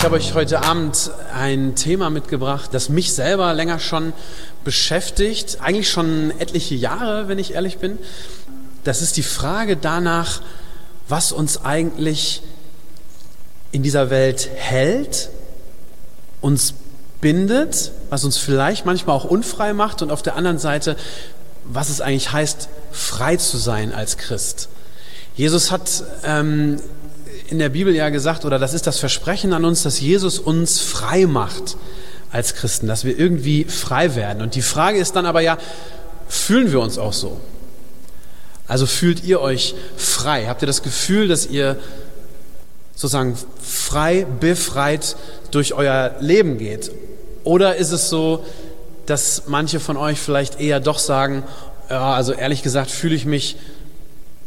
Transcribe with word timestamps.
Ich 0.00 0.04
habe 0.06 0.16
euch 0.16 0.32
heute 0.32 0.62
Abend 0.62 1.10
ein 1.34 1.74
Thema 1.74 2.08
mitgebracht, 2.08 2.70
das 2.72 2.88
mich 2.88 3.12
selber 3.12 3.52
länger 3.52 3.78
schon 3.78 4.14
beschäftigt, 4.64 5.58
eigentlich 5.60 5.90
schon 5.90 6.32
etliche 6.38 6.74
Jahre, 6.74 7.28
wenn 7.28 7.38
ich 7.38 7.52
ehrlich 7.52 7.76
bin. 7.76 7.98
Das 8.82 9.02
ist 9.02 9.18
die 9.18 9.22
Frage 9.22 9.76
danach, 9.76 10.40
was 11.06 11.32
uns 11.32 11.66
eigentlich 11.66 12.40
in 13.72 13.82
dieser 13.82 14.08
Welt 14.08 14.48
hält, 14.54 15.28
uns 16.40 16.72
bindet, 17.20 17.92
was 18.08 18.24
uns 18.24 18.38
vielleicht 18.38 18.86
manchmal 18.86 19.14
auch 19.14 19.26
unfrei 19.26 19.74
macht 19.74 20.00
und 20.00 20.10
auf 20.10 20.22
der 20.22 20.34
anderen 20.34 20.58
Seite, 20.58 20.96
was 21.64 21.90
es 21.90 22.00
eigentlich 22.00 22.32
heißt, 22.32 22.70
frei 22.90 23.36
zu 23.36 23.58
sein 23.58 23.92
als 23.92 24.16
Christ. 24.16 24.70
Jesus 25.36 25.70
hat 25.70 26.04
ähm, 26.24 26.80
in 27.50 27.58
der 27.58 27.68
Bibel 27.68 27.94
ja 27.94 28.08
gesagt, 28.10 28.44
oder 28.44 28.58
das 28.58 28.74
ist 28.74 28.86
das 28.86 28.98
Versprechen 28.98 29.52
an 29.52 29.64
uns, 29.64 29.82
dass 29.82 30.00
Jesus 30.00 30.38
uns 30.38 30.80
frei 30.80 31.26
macht 31.26 31.76
als 32.30 32.54
Christen, 32.54 32.86
dass 32.86 33.04
wir 33.04 33.18
irgendwie 33.18 33.64
frei 33.64 34.14
werden. 34.14 34.42
Und 34.42 34.54
die 34.54 34.62
Frage 34.62 34.98
ist 34.98 35.16
dann 35.16 35.26
aber 35.26 35.40
ja, 35.40 35.58
fühlen 36.28 36.70
wir 36.70 36.80
uns 36.80 36.96
auch 36.96 37.12
so? 37.12 37.40
Also 38.68 38.86
fühlt 38.86 39.24
ihr 39.24 39.40
euch 39.40 39.74
frei? 39.96 40.46
Habt 40.46 40.62
ihr 40.62 40.66
das 40.66 40.82
Gefühl, 40.82 41.26
dass 41.26 41.46
ihr 41.46 41.76
sozusagen 42.94 43.36
frei, 43.60 44.26
befreit 44.38 45.16
durch 45.50 45.74
euer 45.74 46.14
Leben 46.20 46.56
geht? 46.58 46.92
Oder 47.42 47.76
ist 47.76 47.90
es 47.90 48.10
so, 48.10 48.44
dass 49.06 49.44
manche 49.48 49.80
von 49.80 49.96
euch 49.96 50.20
vielleicht 50.20 50.60
eher 50.60 50.78
doch 50.78 51.00
sagen, 51.00 51.42
ja, 51.88 52.14
also 52.14 52.32
ehrlich 52.32 52.62
gesagt 52.62 52.92
fühle 52.92 53.16
ich 53.16 53.24
mich 53.24 53.56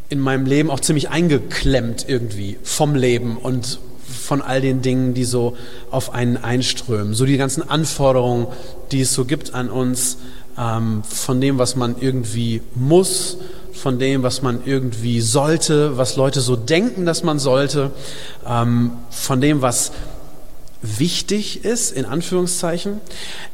in 0.10 0.20
meinem 0.20 0.46
Leben 0.46 0.70
auch 0.70 0.80
ziemlich 0.80 1.10
eingeklemmt 1.10 2.06
irgendwie 2.08 2.58
vom 2.64 2.96
Leben 2.96 3.38
und 3.38 3.80
von 4.24 4.42
all 4.42 4.62
den 4.62 4.82
Dingen, 4.82 5.14
die 5.14 5.26
so 5.26 5.58
auf 5.92 6.14
einen 6.14 6.38
einströmen. 6.38 7.14
So 7.14 7.26
die 7.26 7.38
ganzen 7.38 7.68
Anforderungen, 7.68 8.48
die 8.92 9.02
es 9.02 9.14
so 9.14 9.26
gibt 9.26 9.54
an 9.54 9.70
uns, 9.70 10.18
ähm, 10.58 11.04
von 11.04 11.42
dem, 11.42 11.58
was 11.58 11.76
man 11.76 11.96
irgendwie 12.00 12.62
muss, 12.76 13.38
von 13.74 14.00
dem, 14.00 14.24
was 14.24 14.42
man 14.42 14.60
irgendwie 14.66 15.20
sollte, 15.20 15.98
was 15.98 16.16
Leute 16.16 16.42
so 16.42 16.56
denken, 16.56 17.06
dass 17.06 17.24
man 17.24 17.40
sollte, 17.40 17.92
ähm, 18.48 18.92
von 19.10 19.42
dem, 19.42 19.62
was 19.62 19.92
wichtig 20.82 21.66
ist, 21.66 21.92
in 21.92 22.06
Anführungszeichen. 22.06 23.02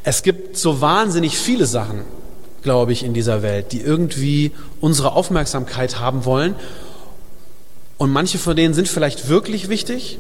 Es 0.04 0.24
gibt 0.24 0.58
so 0.58 0.82
wahnsinnig 0.82 1.38
viele 1.38 1.66
Sachen, 1.66 2.02
glaube 2.62 2.92
ich, 2.92 3.04
in 3.04 3.14
dieser 3.14 3.42
Welt, 3.42 3.72
die 3.72 3.82
irgendwie 3.82 4.52
unsere 4.82 5.14
Aufmerksamkeit 5.14 6.00
haben 6.00 6.26
wollen. 6.26 6.56
Und 7.98 8.12
manche 8.12 8.38
von 8.38 8.56
denen 8.56 8.74
sind 8.74 8.88
vielleicht 8.88 9.30
wirklich 9.30 9.70
wichtig, 9.70 10.20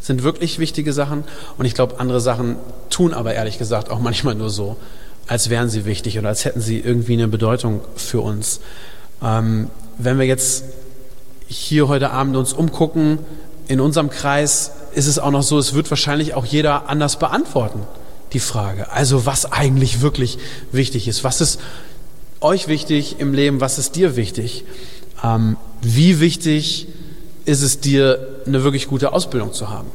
sind 0.00 0.22
wirklich 0.22 0.58
wichtige 0.58 0.92
Sachen. 0.92 1.24
Und 1.58 1.64
ich 1.64 1.74
glaube, 1.74 2.00
andere 2.00 2.20
Sachen 2.20 2.56
tun 2.90 3.14
aber 3.14 3.34
ehrlich 3.34 3.58
gesagt 3.58 3.90
auch 3.90 3.98
manchmal 4.00 4.34
nur 4.34 4.50
so, 4.50 4.76
als 5.26 5.48
wären 5.50 5.68
sie 5.68 5.84
wichtig 5.84 6.18
oder 6.18 6.28
als 6.28 6.44
hätten 6.44 6.60
sie 6.60 6.78
irgendwie 6.78 7.14
eine 7.14 7.28
Bedeutung 7.28 7.80
für 7.96 8.20
uns. 8.20 8.60
Ähm, 9.22 9.70
wenn 9.96 10.18
wir 10.18 10.26
jetzt 10.26 10.64
hier 11.46 11.88
heute 11.88 12.10
Abend 12.10 12.36
uns 12.36 12.52
umgucken, 12.52 13.18
in 13.68 13.80
unserem 13.80 14.10
Kreis 14.10 14.72
ist 14.94 15.06
es 15.06 15.18
auch 15.18 15.30
noch 15.30 15.42
so, 15.42 15.58
es 15.58 15.72
wird 15.72 15.88
wahrscheinlich 15.90 16.34
auch 16.34 16.44
jeder 16.44 16.88
anders 16.88 17.18
beantworten 17.18 17.80
die 18.34 18.40
Frage. 18.40 18.92
Also 18.92 19.24
was 19.24 19.50
eigentlich 19.50 20.02
wirklich 20.02 20.38
wichtig 20.72 21.08
ist. 21.08 21.24
Was 21.24 21.40
ist 21.40 21.60
euch 22.40 22.68
wichtig 22.68 23.16
im 23.18 23.32
Leben? 23.32 23.60
Was 23.60 23.78
ist 23.78 23.96
dir 23.96 24.16
wichtig? 24.16 24.64
Ähm, 25.22 25.56
wie 25.80 26.20
wichtig 26.20 26.88
ist 27.46 27.62
es 27.62 27.80
dir, 27.80 28.42
eine 28.46 28.62
wirklich 28.64 28.88
gute 28.88 29.12
Ausbildung 29.12 29.52
zu 29.52 29.70
haben? 29.70 29.88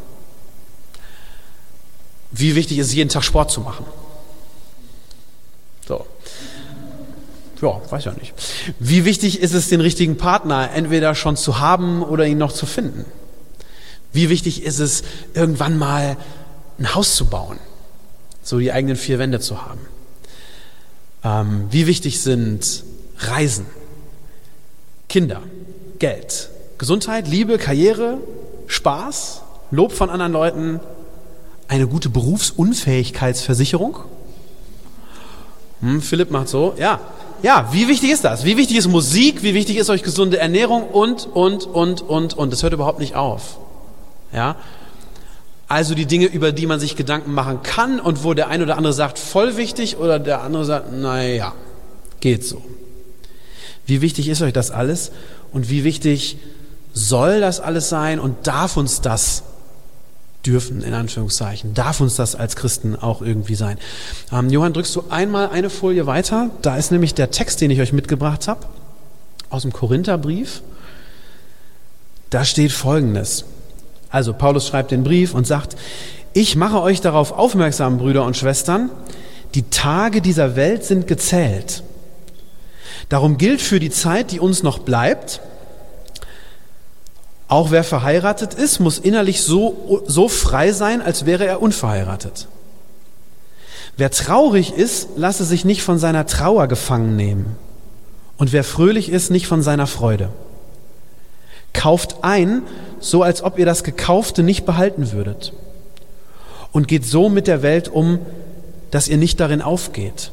Wie 2.32 2.56
wichtig 2.56 2.80
ist 2.80 2.88
es, 2.88 2.94
jeden 2.94 3.10
Tag 3.10 3.24
Sport 3.24 3.52
zu 3.52 3.62
machen? 3.62 3.86
So. 5.88 6.06
Ja, 7.62 7.82
weiß 7.90 8.06
ja 8.06 8.14
nicht. 8.14 8.34
Wie 8.80 9.04
wichtig 9.06 9.42
ist 9.42 9.54
es, 9.54 9.70
den 9.70 9.82
richtigen 9.82 10.18
Partner 10.18 10.72
entweder 10.74 11.14
schon 11.16 11.36
zu 11.36 11.60
haben 11.60 12.04
oder 12.04 12.26
ihn 12.26 12.38
noch 12.38 12.54
zu 12.54 12.66
finden? 12.66 13.06
Wie 14.14 14.30
wichtig 14.30 14.64
ist 14.64 14.80
es, 14.80 15.04
irgendwann 15.34 15.78
mal 15.78 16.18
ein 16.78 16.96
Haus 16.96 17.16
zu 17.16 17.26
bauen? 17.26 17.60
So 18.50 18.58
die 18.58 18.72
eigenen 18.72 18.96
vier 18.96 19.20
Wände 19.20 19.40
zu 19.40 19.62
haben. 19.62 19.80
Ähm, 21.24 21.68
wie 21.70 21.86
wichtig 21.86 22.20
sind 22.20 22.84
Reisen, 23.20 23.68
Kinder, 25.08 25.42
Geld, 26.00 26.50
Gesundheit, 26.80 27.28
Liebe, 27.28 27.60
Karriere, 27.60 28.18
Spaß, 28.66 29.44
Lob 29.70 29.92
von 29.92 30.10
anderen 30.10 30.32
Leuten, 30.32 30.80
eine 31.68 31.86
gute 31.86 32.10
Berufsunfähigkeitsversicherung? 32.10 34.00
Hm, 35.82 36.02
Philipp 36.02 36.32
macht 36.32 36.50
so, 36.50 36.74
ja. 36.80 37.00
Ja, 37.44 37.70
wie 37.72 37.88
wichtig 37.88 38.10
ist 38.10 38.24
das? 38.24 38.46
Wie 38.46 38.58
wichtig 38.58 38.78
ist 38.78 38.88
Musik? 38.88 39.44
Wie 39.44 39.54
wichtig 39.54 39.78
ist 39.78 39.92
euch 39.92 40.02
gesunde 40.02 40.40
Ernährung? 40.40 40.90
Und, 40.90 41.28
und, 41.28 41.68
und, 41.68 42.02
und, 42.02 42.34
und. 42.34 42.52
Das 42.52 42.64
hört 42.64 42.74
überhaupt 42.74 43.00
nicht 43.00 43.16
auf. 43.16 43.60
Ja, 44.34 44.56
also 45.70 45.94
die 45.94 46.08
Dinge, 46.08 46.26
über 46.26 46.52
die 46.52 46.66
man 46.66 46.80
sich 46.80 46.96
Gedanken 46.96 47.32
machen 47.32 47.62
kann 47.62 48.00
und 48.00 48.24
wo 48.24 48.34
der 48.34 48.50
eine 48.50 48.64
oder 48.64 48.76
andere 48.76 48.92
sagt, 48.92 49.20
voll 49.20 49.56
wichtig 49.56 49.98
oder 49.98 50.20
der 50.20 50.42
andere 50.42 50.66
sagt, 50.66 50.92
naja, 50.92 51.54
geht 52.20 52.44
so. 52.44 52.62
Wie 53.86 54.02
wichtig 54.02 54.28
ist 54.28 54.42
euch 54.42 54.52
das 54.52 54.72
alles 54.72 55.12
und 55.54 55.70
wie 55.70 55.84
wichtig 55.84 56.38
soll 56.94 57.40
das 57.40 57.60
alles 57.60 57.88
sein 57.88 58.20
und 58.20 58.48
darf 58.48 58.78
uns 58.78 59.02
das 59.02 59.44
dürfen, 60.44 60.82
in 60.82 60.94
Anführungszeichen, 60.94 61.76
darf 61.76 62.02
uns 62.02 62.16
das 62.16 62.34
als 62.36 62.56
Christen 62.56 62.96
auch 62.96 63.22
irgendwie 63.22 63.56
sein. 63.56 63.78
Ähm, 64.32 64.50
Johann, 64.50 64.74
drückst 64.74 64.96
du 64.96 65.04
einmal 65.10 65.50
eine 65.50 65.70
Folie 65.70 66.08
weiter? 66.08 66.50
Da 66.64 66.78
ist 66.78 66.92
nämlich 66.92 67.14
der 67.14 67.30
Text, 67.30 67.62
den 67.62 67.70
ich 67.70 67.80
euch 67.80 67.94
mitgebracht 67.94 68.48
habe, 68.48 68.66
aus 69.52 69.62
dem 69.64 69.74
Korintherbrief. 69.74 70.64
Da 72.32 72.44
steht 72.44 72.72
Folgendes. 72.72 73.46
Also 74.10 74.34
Paulus 74.34 74.68
schreibt 74.68 74.92
den 74.92 75.04
Brief 75.04 75.34
und 75.34 75.46
sagt, 75.46 75.76
ich 76.34 76.56
mache 76.56 76.82
euch 76.82 77.02
darauf 77.02 77.32
aufmerksam, 77.32 77.98
Brüder 77.98 78.26
und 78.26 78.38
Schwestern, 78.38 78.90
die 79.56 79.70
Tage 79.70 80.22
dieser 80.22 80.56
Welt 80.56 80.84
sind 80.84 81.08
gezählt. 81.08 81.84
Darum 83.10 83.38
gilt 83.38 83.62
für 83.62 83.80
die 83.80 83.90
Zeit, 83.90 84.32
die 84.32 84.40
uns 84.40 84.62
noch 84.62 84.80
bleibt, 84.80 85.42
auch 87.50 87.72
wer 87.72 87.84
verheiratet 87.84 88.54
ist, 88.54 88.80
muss 88.80 89.00
innerlich 89.00 89.42
so, 89.42 90.04
so 90.06 90.30
frei 90.30 90.72
sein, 90.72 91.02
als 91.02 91.26
wäre 91.26 91.48
er 91.48 91.64
unverheiratet. 91.64 92.48
Wer 93.98 94.12
traurig 94.12 94.72
ist, 94.72 95.10
lasse 95.16 95.44
sich 95.44 95.66
nicht 95.66 95.82
von 95.82 95.98
seiner 95.98 96.28
Trauer 96.28 96.68
gefangen 96.68 97.16
nehmen. 97.16 97.56
Und 98.38 98.54
wer 98.54 98.64
fröhlich 98.64 99.10
ist, 99.10 99.32
nicht 99.32 99.48
von 99.48 99.64
seiner 99.64 99.88
Freude. 99.88 100.30
Kauft 101.74 102.24
ein, 102.24 102.64
so 103.00 103.24
als 103.24 103.44
ob 103.44 103.60
ihr 103.60 103.66
das 103.66 103.84
Gekaufte 103.84 104.44
nicht 104.44 104.66
behalten 104.66 105.12
würdet. 105.12 105.54
Und 106.72 106.88
geht 106.88 107.06
so 107.06 107.30
mit 107.30 107.48
der 107.48 107.62
Welt 107.62 107.88
um, 107.88 108.20
dass 108.92 109.08
ihr 109.08 109.18
nicht 109.18 109.40
darin 109.40 109.62
aufgeht. 109.62 110.32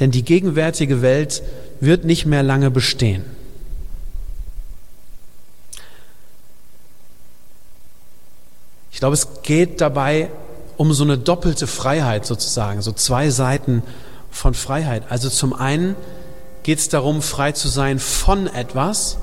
Denn 0.00 0.10
die 0.10 0.24
gegenwärtige 0.24 1.02
Welt 1.02 1.42
wird 1.80 2.04
nicht 2.04 2.26
mehr 2.26 2.42
lange 2.42 2.70
bestehen. 2.70 3.24
Ich 8.90 9.00
glaube, 9.00 9.14
es 9.14 9.42
geht 9.42 9.80
dabei 9.80 10.28
um 10.76 10.92
so 10.92 11.04
eine 11.04 11.18
doppelte 11.18 11.66
Freiheit 11.66 12.26
sozusagen, 12.26 12.82
so 12.82 12.92
zwei 12.92 13.30
Seiten 13.30 13.82
von 14.30 14.54
Freiheit. 14.54 15.04
Also 15.08 15.28
zum 15.28 15.52
einen 15.52 15.94
geht 16.62 16.78
es 16.78 16.88
darum, 16.88 17.22
frei 17.22 17.52
zu 17.52 17.68
sein 17.68 17.98
von 17.98 18.46
etwas, 18.46 19.18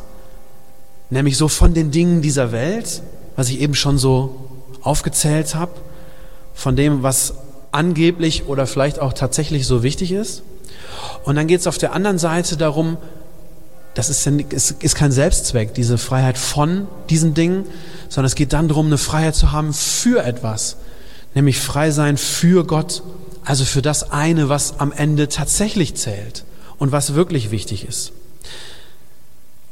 nämlich 1.09 1.37
so 1.37 1.47
von 1.47 1.73
den 1.73 1.91
Dingen 1.91 2.21
dieser 2.21 2.51
Welt, 2.51 3.01
was 3.35 3.49
ich 3.49 3.59
eben 3.59 3.75
schon 3.75 3.97
so 3.97 4.47
aufgezählt 4.81 5.55
habe, 5.55 5.71
von 6.53 6.75
dem, 6.75 7.03
was 7.03 7.35
angeblich 7.71 8.47
oder 8.47 8.67
vielleicht 8.67 8.99
auch 8.99 9.13
tatsächlich 9.13 9.67
so 9.67 9.83
wichtig 9.83 10.11
ist. 10.11 10.43
Und 11.23 11.35
dann 11.35 11.47
geht 11.47 11.59
es 11.59 11.67
auf 11.67 11.77
der 11.77 11.93
anderen 11.93 12.17
Seite 12.17 12.57
darum, 12.57 12.97
das 13.93 14.09
ist, 14.09 14.27
ist 14.27 14.95
kein 14.95 15.11
Selbstzweck, 15.11 15.73
diese 15.73 15.97
Freiheit 15.97 16.37
von 16.37 16.87
diesen 17.09 17.33
Dingen, 17.33 17.65
sondern 18.09 18.27
es 18.27 18.35
geht 18.35 18.51
dann 18.51 18.67
darum, 18.67 18.87
eine 18.87 18.97
Freiheit 18.97 19.35
zu 19.35 19.51
haben 19.51 19.73
für 19.73 20.23
etwas, 20.23 20.77
nämlich 21.33 21.59
frei 21.59 21.91
sein 21.91 22.17
für 22.17 22.65
Gott, 22.65 23.03
also 23.45 23.63
für 23.63 23.81
das 23.81 24.11
eine, 24.11 24.49
was 24.49 24.79
am 24.79 24.91
Ende 24.91 25.29
tatsächlich 25.29 25.95
zählt 25.95 26.43
und 26.77 26.91
was 26.91 27.13
wirklich 27.13 27.51
wichtig 27.51 27.87
ist. 27.87 28.11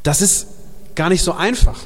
Das 0.03 0.21
ist 0.21 0.47
gar 0.95 1.09
nicht 1.09 1.23
so 1.23 1.33
einfach. 1.33 1.79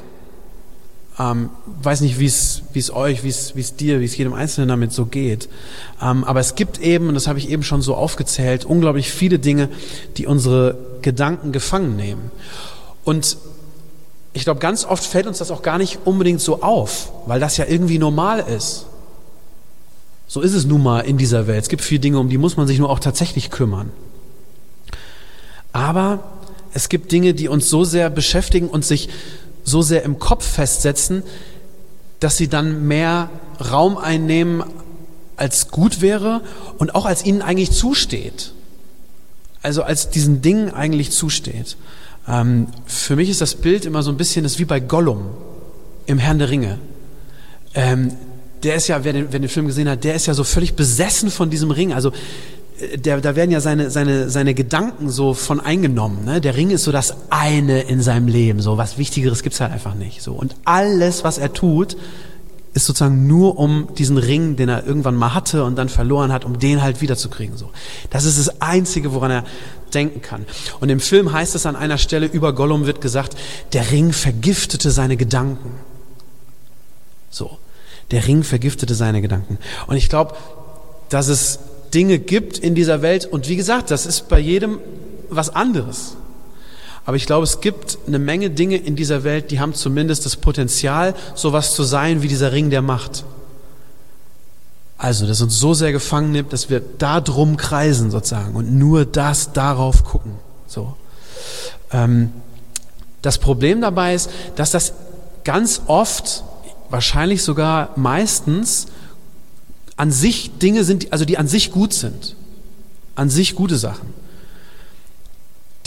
Ähm, 1.18 1.50
weiß 1.82 2.00
nicht, 2.02 2.20
wie 2.20 2.26
es 2.26 2.92
euch, 2.92 3.24
wie 3.24 3.28
es 3.28 3.56
wie 3.56 3.60
es 3.60 3.74
dir, 3.74 4.00
wie 4.00 4.04
es 4.04 4.16
jedem 4.16 4.34
Einzelnen 4.34 4.68
damit 4.68 4.92
so 4.92 5.06
geht. 5.06 5.48
Ähm, 6.00 6.22
aber 6.22 6.38
es 6.38 6.54
gibt 6.54 6.80
eben, 6.80 7.08
und 7.08 7.14
das 7.14 7.26
habe 7.26 7.40
ich 7.40 7.50
eben 7.50 7.64
schon 7.64 7.82
so 7.82 7.96
aufgezählt, 7.96 8.64
unglaublich 8.64 9.10
viele 9.10 9.40
Dinge, 9.40 9.68
die 10.16 10.26
unsere 10.26 10.78
Gedanken 11.02 11.50
gefangen 11.50 11.96
nehmen. 11.96 12.30
Und 13.02 13.36
ich 14.32 14.44
glaube, 14.44 14.60
ganz 14.60 14.84
oft 14.84 15.04
fällt 15.04 15.26
uns 15.26 15.38
das 15.38 15.50
auch 15.50 15.62
gar 15.62 15.78
nicht 15.78 15.98
unbedingt 16.04 16.40
so 16.40 16.62
auf, 16.62 17.12
weil 17.26 17.40
das 17.40 17.56
ja 17.56 17.64
irgendwie 17.66 17.98
normal 17.98 18.38
ist. 18.40 18.86
So 20.28 20.40
ist 20.40 20.54
es 20.54 20.66
nun 20.66 20.82
mal 20.82 21.00
in 21.00 21.16
dieser 21.16 21.46
Welt. 21.48 21.62
Es 21.62 21.68
gibt 21.68 21.82
viele 21.82 22.00
Dinge, 22.00 22.20
um 22.20 22.28
die 22.28 22.38
muss 22.38 22.56
man 22.56 22.66
sich 22.66 22.78
nur 22.78 22.90
auch 22.90 23.00
tatsächlich 23.00 23.50
kümmern. 23.50 23.90
Aber 25.72 26.20
es 26.74 26.88
gibt 26.88 27.12
Dinge, 27.12 27.34
die 27.34 27.48
uns 27.48 27.68
so 27.68 27.84
sehr 27.84 28.10
beschäftigen 28.10 28.68
und 28.68 28.84
sich 28.84 29.08
so 29.64 29.82
sehr 29.82 30.02
im 30.02 30.18
Kopf 30.18 30.44
festsetzen, 30.44 31.22
dass 32.20 32.36
sie 32.36 32.48
dann 32.48 32.86
mehr 32.86 33.30
Raum 33.70 33.96
einnehmen, 33.96 34.64
als 35.36 35.70
gut 35.70 36.00
wäre 36.00 36.40
und 36.78 36.94
auch 36.94 37.06
als 37.06 37.24
ihnen 37.24 37.42
eigentlich 37.42 37.70
zusteht. 37.70 38.52
Also 39.62 39.82
als 39.82 40.10
diesen 40.10 40.42
Dingen 40.42 40.72
eigentlich 40.72 41.10
zusteht. 41.12 41.76
Ähm, 42.26 42.68
für 42.86 43.16
mich 43.16 43.30
ist 43.30 43.40
das 43.40 43.54
Bild 43.54 43.84
immer 43.84 44.02
so 44.02 44.10
ein 44.10 44.16
bisschen 44.16 44.42
das 44.42 44.58
wie 44.58 44.64
bei 44.64 44.80
Gollum 44.80 45.30
im 46.06 46.18
Herrn 46.18 46.38
der 46.38 46.50
Ringe. 46.50 46.78
Ähm, 47.74 48.12
der 48.62 48.74
ist 48.74 48.88
ja, 48.88 49.04
wer 49.04 49.12
den, 49.12 49.26
wer 49.30 49.38
den 49.38 49.48
Film 49.48 49.66
gesehen 49.66 49.88
hat, 49.88 50.02
der 50.04 50.14
ist 50.14 50.26
ja 50.26 50.34
so 50.34 50.42
völlig 50.44 50.74
besessen 50.74 51.30
von 51.30 51.50
diesem 51.50 51.70
Ring. 51.70 51.92
Also 51.92 52.12
der, 52.96 53.20
da 53.20 53.36
werden 53.36 53.50
ja 53.50 53.60
seine, 53.60 53.90
seine, 53.90 54.30
seine 54.30 54.54
Gedanken 54.54 55.10
so 55.10 55.34
von 55.34 55.60
eingenommen. 55.60 56.24
Ne? 56.24 56.40
Der 56.40 56.56
Ring 56.56 56.70
ist 56.70 56.84
so 56.84 56.92
das 56.92 57.14
eine 57.30 57.82
in 57.82 58.02
seinem 58.02 58.28
Leben. 58.28 58.60
So 58.60 58.78
was 58.78 58.98
Wichtigeres 58.98 59.42
gibt's 59.42 59.60
halt 59.60 59.72
einfach 59.72 59.94
nicht. 59.94 60.22
So 60.22 60.32
und 60.32 60.54
alles, 60.64 61.24
was 61.24 61.38
er 61.38 61.52
tut, 61.52 61.96
ist 62.74 62.86
sozusagen 62.86 63.26
nur 63.26 63.58
um 63.58 63.88
diesen 63.96 64.18
Ring, 64.18 64.56
den 64.56 64.68
er 64.68 64.86
irgendwann 64.86 65.16
mal 65.16 65.34
hatte 65.34 65.64
und 65.64 65.76
dann 65.76 65.88
verloren 65.88 66.32
hat, 66.32 66.44
um 66.44 66.58
den 66.58 66.82
halt 66.82 67.00
wiederzukriegen. 67.00 67.56
So, 67.56 67.70
das 68.10 68.24
ist 68.24 68.38
das 68.38 68.60
Einzige, 68.60 69.12
woran 69.12 69.30
er 69.30 69.44
denken 69.94 70.22
kann. 70.22 70.46
Und 70.80 70.88
im 70.88 71.00
Film 71.00 71.32
heißt 71.32 71.54
es 71.54 71.66
an 71.66 71.74
einer 71.76 71.98
Stelle 71.98 72.26
über 72.26 72.52
Gollum 72.52 72.86
wird 72.86 73.00
gesagt, 73.00 73.36
der 73.72 73.90
Ring 73.90 74.12
vergiftete 74.12 74.90
seine 74.90 75.16
Gedanken. 75.16 75.72
So, 77.30 77.58
der 78.10 78.26
Ring 78.26 78.42
vergiftete 78.44 78.94
seine 78.94 79.22
Gedanken. 79.22 79.58
Und 79.86 79.96
ich 79.96 80.08
glaube, 80.08 80.34
dass 81.08 81.28
es 81.28 81.58
Dinge 81.94 82.18
gibt 82.18 82.58
in 82.58 82.74
dieser 82.74 83.02
Welt 83.02 83.26
und 83.26 83.48
wie 83.48 83.56
gesagt, 83.56 83.90
das 83.90 84.06
ist 84.06 84.28
bei 84.28 84.38
jedem 84.38 84.78
was 85.30 85.50
anderes. 85.50 86.16
Aber 87.04 87.16
ich 87.16 87.26
glaube, 87.26 87.44
es 87.44 87.60
gibt 87.60 87.98
eine 88.06 88.18
Menge 88.18 88.50
Dinge 88.50 88.76
in 88.76 88.94
dieser 88.94 89.24
Welt, 89.24 89.50
die 89.50 89.60
haben 89.60 89.72
zumindest 89.72 90.26
das 90.26 90.36
Potenzial, 90.36 91.14
sowas 91.34 91.74
zu 91.74 91.82
sein 91.82 92.22
wie 92.22 92.28
dieser 92.28 92.52
Ring 92.52 92.68
der 92.68 92.82
Macht. 92.82 93.24
Also, 94.98 95.26
das 95.26 95.40
uns 95.40 95.58
so 95.58 95.74
sehr 95.74 95.92
gefangen 95.92 96.32
nimmt, 96.32 96.52
dass 96.52 96.68
wir 96.70 96.82
da 96.98 97.20
drum 97.20 97.56
kreisen 97.56 98.10
sozusagen 98.10 98.54
und 98.56 98.76
nur 98.76 99.04
das 99.06 99.52
darauf 99.52 100.04
gucken. 100.04 100.32
So. 100.66 100.96
Ähm, 101.92 102.32
das 103.22 103.38
Problem 103.38 103.80
dabei 103.80 104.14
ist, 104.14 104.28
dass 104.56 104.72
das 104.72 104.92
ganz 105.44 105.82
oft, 105.86 106.44
wahrscheinlich 106.90 107.42
sogar 107.42 107.90
meistens, 107.96 108.88
an 109.98 110.10
sich 110.10 110.58
Dinge 110.58 110.84
sind, 110.84 111.12
also 111.12 111.26
die 111.26 111.36
an 111.36 111.46
sich 111.46 111.70
gut 111.70 111.92
sind. 111.92 112.36
An 113.14 113.28
sich 113.28 113.54
gute 113.54 113.76
Sachen 113.76 114.14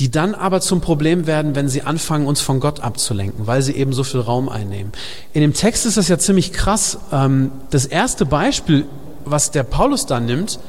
die 0.02 0.10
dann 0.10 0.34
aber 0.34 0.62
zum 0.62 0.82
Problem 0.82 1.28
werden, 1.28 1.54
wenn 1.54 1.70
sie 1.70 1.84
anfangen, 1.84 2.26
uns 2.26 2.42
von 2.42 2.60
Gott 2.60 2.80
abzulenken, 2.80 3.46
weil 3.46 3.62
sie 3.62 3.74
eben 3.74 3.94
so 3.94 4.04
viel 4.04 4.20
Raum 4.20 4.50
einnehmen. 4.50 4.92
In 5.32 5.42
dem 5.42 5.54
Text 5.54 5.86
ist 5.86 5.96
das 5.96 6.08
ja 6.08 6.18
ziemlich 6.18 6.52
krass. 6.52 6.98
Ähm, 7.12 7.52
das 7.70 7.86
erste 7.86 8.26
Beispiel, 8.26 8.88
was 9.26 9.52
der 9.52 9.62
Paulus 9.62 10.08
da 10.08 10.20
nimmt, 10.20 10.60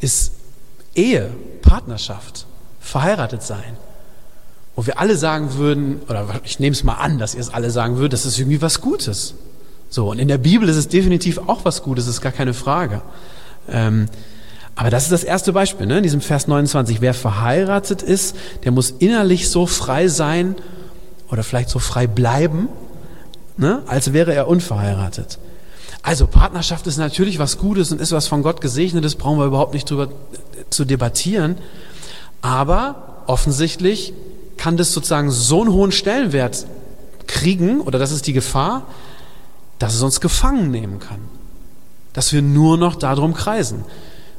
ist 0.00 0.32
Ehe, 0.94 1.30
Partnerschaft, 1.62 2.44
verheiratet 2.78 3.42
sein. 3.42 3.78
Wo 4.76 4.84
wir 4.84 4.98
alle 4.98 5.16
sagen 5.16 5.54
würden, 5.54 6.02
oder 6.10 6.42
ich 6.44 6.60
nehme 6.60 6.74
es 6.74 6.84
mal 6.84 6.96
an, 6.96 7.18
dass 7.18 7.34
ihr 7.34 7.40
es 7.40 7.48
alle 7.48 7.70
sagen 7.70 7.96
würdet, 7.96 8.12
das 8.12 8.26
ist 8.26 8.38
irgendwie 8.38 8.60
was 8.60 8.82
Gutes. 8.82 9.32
So, 9.94 10.10
und 10.10 10.18
in 10.18 10.26
der 10.26 10.38
Bibel 10.38 10.68
ist 10.68 10.74
es 10.74 10.88
definitiv 10.88 11.38
auch 11.46 11.64
was 11.64 11.84
Gutes, 11.84 12.08
ist 12.08 12.20
gar 12.20 12.32
keine 12.32 12.52
Frage. 12.52 13.00
Ähm, 13.68 14.06
aber 14.74 14.90
das 14.90 15.04
ist 15.04 15.12
das 15.12 15.22
erste 15.22 15.52
Beispiel, 15.52 15.86
ne? 15.86 15.98
in 15.98 16.02
diesem 16.02 16.20
Vers 16.20 16.48
29. 16.48 17.00
Wer 17.00 17.14
verheiratet 17.14 18.02
ist, 18.02 18.34
der 18.64 18.72
muss 18.72 18.90
innerlich 18.90 19.48
so 19.48 19.66
frei 19.66 20.08
sein 20.08 20.56
oder 21.30 21.44
vielleicht 21.44 21.68
so 21.68 21.78
frei 21.78 22.08
bleiben, 22.08 22.68
ne? 23.56 23.82
als 23.86 24.12
wäre 24.12 24.34
er 24.34 24.48
unverheiratet. 24.48 25.38
Also 26.02 26.26
Partnerschaft 26.26 26.88
ist 26.88 26.96
natürlich 26.96 27.38
was 27.38 27.58
Gutes 27.58 27.92
und 27.92 28.00
ist 28.00 28.10
was 28.10 28.26
von 28.26 28.42
Gott 28.42 28.60
gesegnetes, 28.60 29.14
brauchen 29.14 29.38
wir 29.38 29.46
überhaupt 29.46 29.74
nicht 29.74 29.88
drüber 29.88 30.08
zu 30.70 30.84
debattieren. 30.84 31.54
Aber 32.42 33.22
offensichtlich 33.28 34.12
kann 34.56 34.76
das 34.76 34.92
sozusagen 34.92 35.30
so 35.30 35.60
einen 35.60 35.72
hohen 35.72 35.92
Stellenwert 35.92 36.66
kriegen, 37.28 37.80
oder 37.80 38.00
das 38.00 38.10
ist 38.10 38.26
die 38.26 38.32
Gefahr, 38.32 38.88
dass 39.78 39.94
es 39.94 40.02
uns 40.02 40.20
gefangen 40.20 40.70
nehmen 40.70 41.00
kann. 41.00 41.20
Dass 42.12 42.32
wir 42.32 42.42
nur 42.42 42.76
noch 42.76 42.94
darum 42.94 43.34
kreisen. 43.34 43.84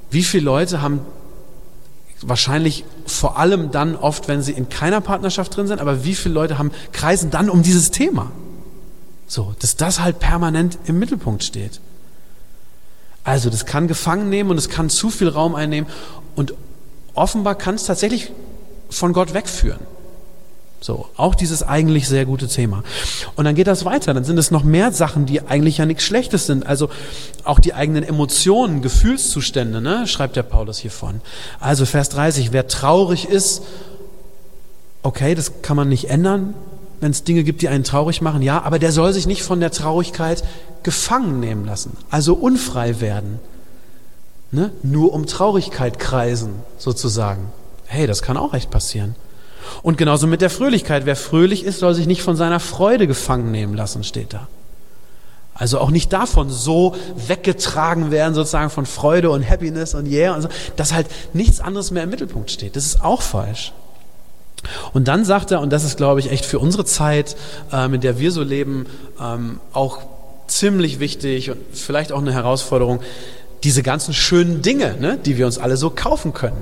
Wie 0.09 0.23
viele 0.23 0.45
Leute 0.45 0.81
haben 0.81 1.01
wahrscheinlich 2.21 2.85
vor 3.05 3.37
allem 3.37 3.71
dann 3.71 3.95
oft, 3.95 4.27
wenn 4.27 4.41
sie 4.41 4.53
in 4.53 4.69
keiner 4.69 5.01
Partnerschaft 5.01 5.55
drin 5.55 5.67
sind, 5.67 5.79
aber 5.79 6.03
wie 6.05 6.15
viele 6.15 6.33
Leute 6.33 6.57
haben 6.57 6.71
kreisen 6.91 7.29
dann 7.31 7.49
um 7.49 7.63
dieses 7.63 7.91
Thema? 7.91 8.31
So, 9.27 9.55
dass 9.59 9.75
das 9.75 9.99
halt 9.99 10.19
permanent 10.19 10.77
im 10.85 10.99
Mittelpunkt 10.99 11.43
steht. 11.43 11.81
Also, 13.23 13.49
das 13.49 13.65
kann 13.65 13.88
gefangen 13.88 14.29
nehmen 14.29 14.51
und 14.51 14.57
es 14.57 14.69
kann 14.69 14.89
zu 14.89 15.09
viel 15.09 15.29
Raum 15.29 15.55
einnehmen 15.55 15.89
und 16.35 16.53
offenbar 17.15 17.55
kann 17.55 17.75
es 17.75 17.85
tatsächlich 17.85 18.31
von 18.89 19.13
Gott 19.13 19.33
wegführen. 19.33 19.79
So, 20.85 21.07
auch 21.17 21.33
dieses 21.33 21.63
eigentlich 21.63 22.07
sehr 22.07 22.25
gute 22.25 22.47
Thema. 22.47 22.83
Und 23.35 23.45
dann 23.45 23.55
geht 23.55 23.65
das 23.65 23.85
weiter, 23.85 24.13
dann 24.13 24.23
sind 24.23 24.37
es 24.37 24.51
noch 24.51 24.63
mehr 24.63 24.91
Sachen, 24.91 25.25
die 25.25 25.41
eigentlich 25.41 25.79
ja 25.79 25.88
nichts 25.88 26.03
Schlechtes 26.03 26.45
sind. 26.45 26.67
Also 26.67 26.91
auch 27.43 27.60
die 27.60 27.74
eigenen 27.74 28.03
Emotionen, 28.03 28.83
Gefühlszustände, 28.83 29.81
ne, 29.81 30.05
schreibt 30.05 30.36
der 30.36 30.43
Paulus 30.43 30.77
hier 30.77 30.91
von. 30.91 31.21
Also 31.60 31.88
Vers 31.88 32.10
30, 32.10 32.53
wer 32.53 32.67
traurig 32.67 33.27
ist, 33.27 33.63
okay, 35.01 35.33
das 35.33 35.63
kann 35.63 35.75
man 35.75 35.89
nicht 35.89 36.12
ändern, 36.12 36.53
wenn 37.01 37.10
es 37.10 37.24
Dinge 37.24 37.43
gibt, 37.43 37.63
die 37.63 37.69
einen 37.69 37.83
traurig 37.83 38.21
machen, 38.21 38.43
ja, 38.43 38.62
aber 38.62 38.77
der 38.77 38.91
soll 38.91 39.12
sich 39.12 39.25
nicht 39.25 39.41
von 39.41 39.60
der 39.60 39.71
Traurigkeit 39.71 40.43
gefangen 40.83 41.39
nehmen 41.39 41.65
lassen, 41.65 41.98
also 42.12 42.36
unfrei 42.36 43.01
werden. 43.01 43.39
Ne? 44.51 44.69
Nur 44.83 45.13
um 45.13 45.25
Traurigkeit 45.25 45.98
kreisen, 45.98 46.62
sozusagen. 46.77 47.51
Hey, 47.88 48.05
das 48.05 48.21
kann 48.21 48.38
auch 48.38 48.53
echt 48.53 48.69
passieren. 48.69 49.15
Und 49.81 49.98
genauso 49.98 50.27
mit 50.27 50.41
der 50.41 50.50
Fröhlichkeit. 50.50 51.05
Wer 51.05 51.15
fröhlich 51.15 51.63
ist, 51.63 51.79
soll 51.79 51.93
sich 51.93 52.07
nicht 52.07 52.22
von 52.22 52.36
seiner 52.36 52.60
Freude 52.60 53.07
gefangen 53.07 53.51
nehmen 53.51 53.74
lassen, 53.75 54.03
steht 54.03 54.34
da. 54.34 54.48
Also 55.53 55.79
auch 55.79 55.89
nicht 55.89 56.12
davon 56.12 56.50
so 56.50 56.95
weggetragen 57.27 58.12
werden, 58.12 58.34
sozusagen 58.34 58.69
von 58.69 58.86
Freude 58.86 59.29
und 59.29 59.50
Happiness 59.50 59.95
und 59.95 60.05
Yeah 60.05 60.36
und 60.36 60.41
so, 60.41 60.50
dass 60.75 60.93
halt 60.93 61.07
nichts 61.34 61.62
anderes 61.62 61.91
mehr 61.91 62.03
im 62.03 62.10
Mittelpunkt 62.10 62.51
steht. 62.51 62.75
Das 62.75 62.86
ist 62.86 63.01
auch 63.01 63.22
falsch. 63.22 63.72
Und 64.93 65.07
dann 65.07 65.24
sagt 65.24 65.51
er, 65.51 65.62
und 65.62 65.72
das 65.72 65.86
ist, 65.86 65.95
glaube 65.95 66.19
ich, 66.19 66.31
echt 66.31 66.45
für 66.45 66.60
unsere 66.60 66.84
Zeit, 66.84 67.38
ähm, 67.72 67.93
in 67.93 68.01
der 68.01 68.19
wir 68.19 68.31
so 68.31 68.43
leben, 68.43 68.88
ähm, 69.22 69.62
auch 69.72 70.00
ziemlich 70.48 71.00
wichtig 71.00 71.51
und 71.51 71.60
vielleicht 71.74 72.12
auch 72.12 72.19
eine 72.19 72.34
Herausforderung, 72.34 73.00
diese 73.63 73.81
ganzen 73.81 74.13
schönen 74.13 74.62
Dinge, 74.62 74.95
ne, 75.00 75.17
die 75.24 75.38
wir 75.38 75.45
uns 75.45 75.57
alle 75.57 75.77
so 75.77 75.89
kaufen 75.89 76.34
können. 76.34 76.62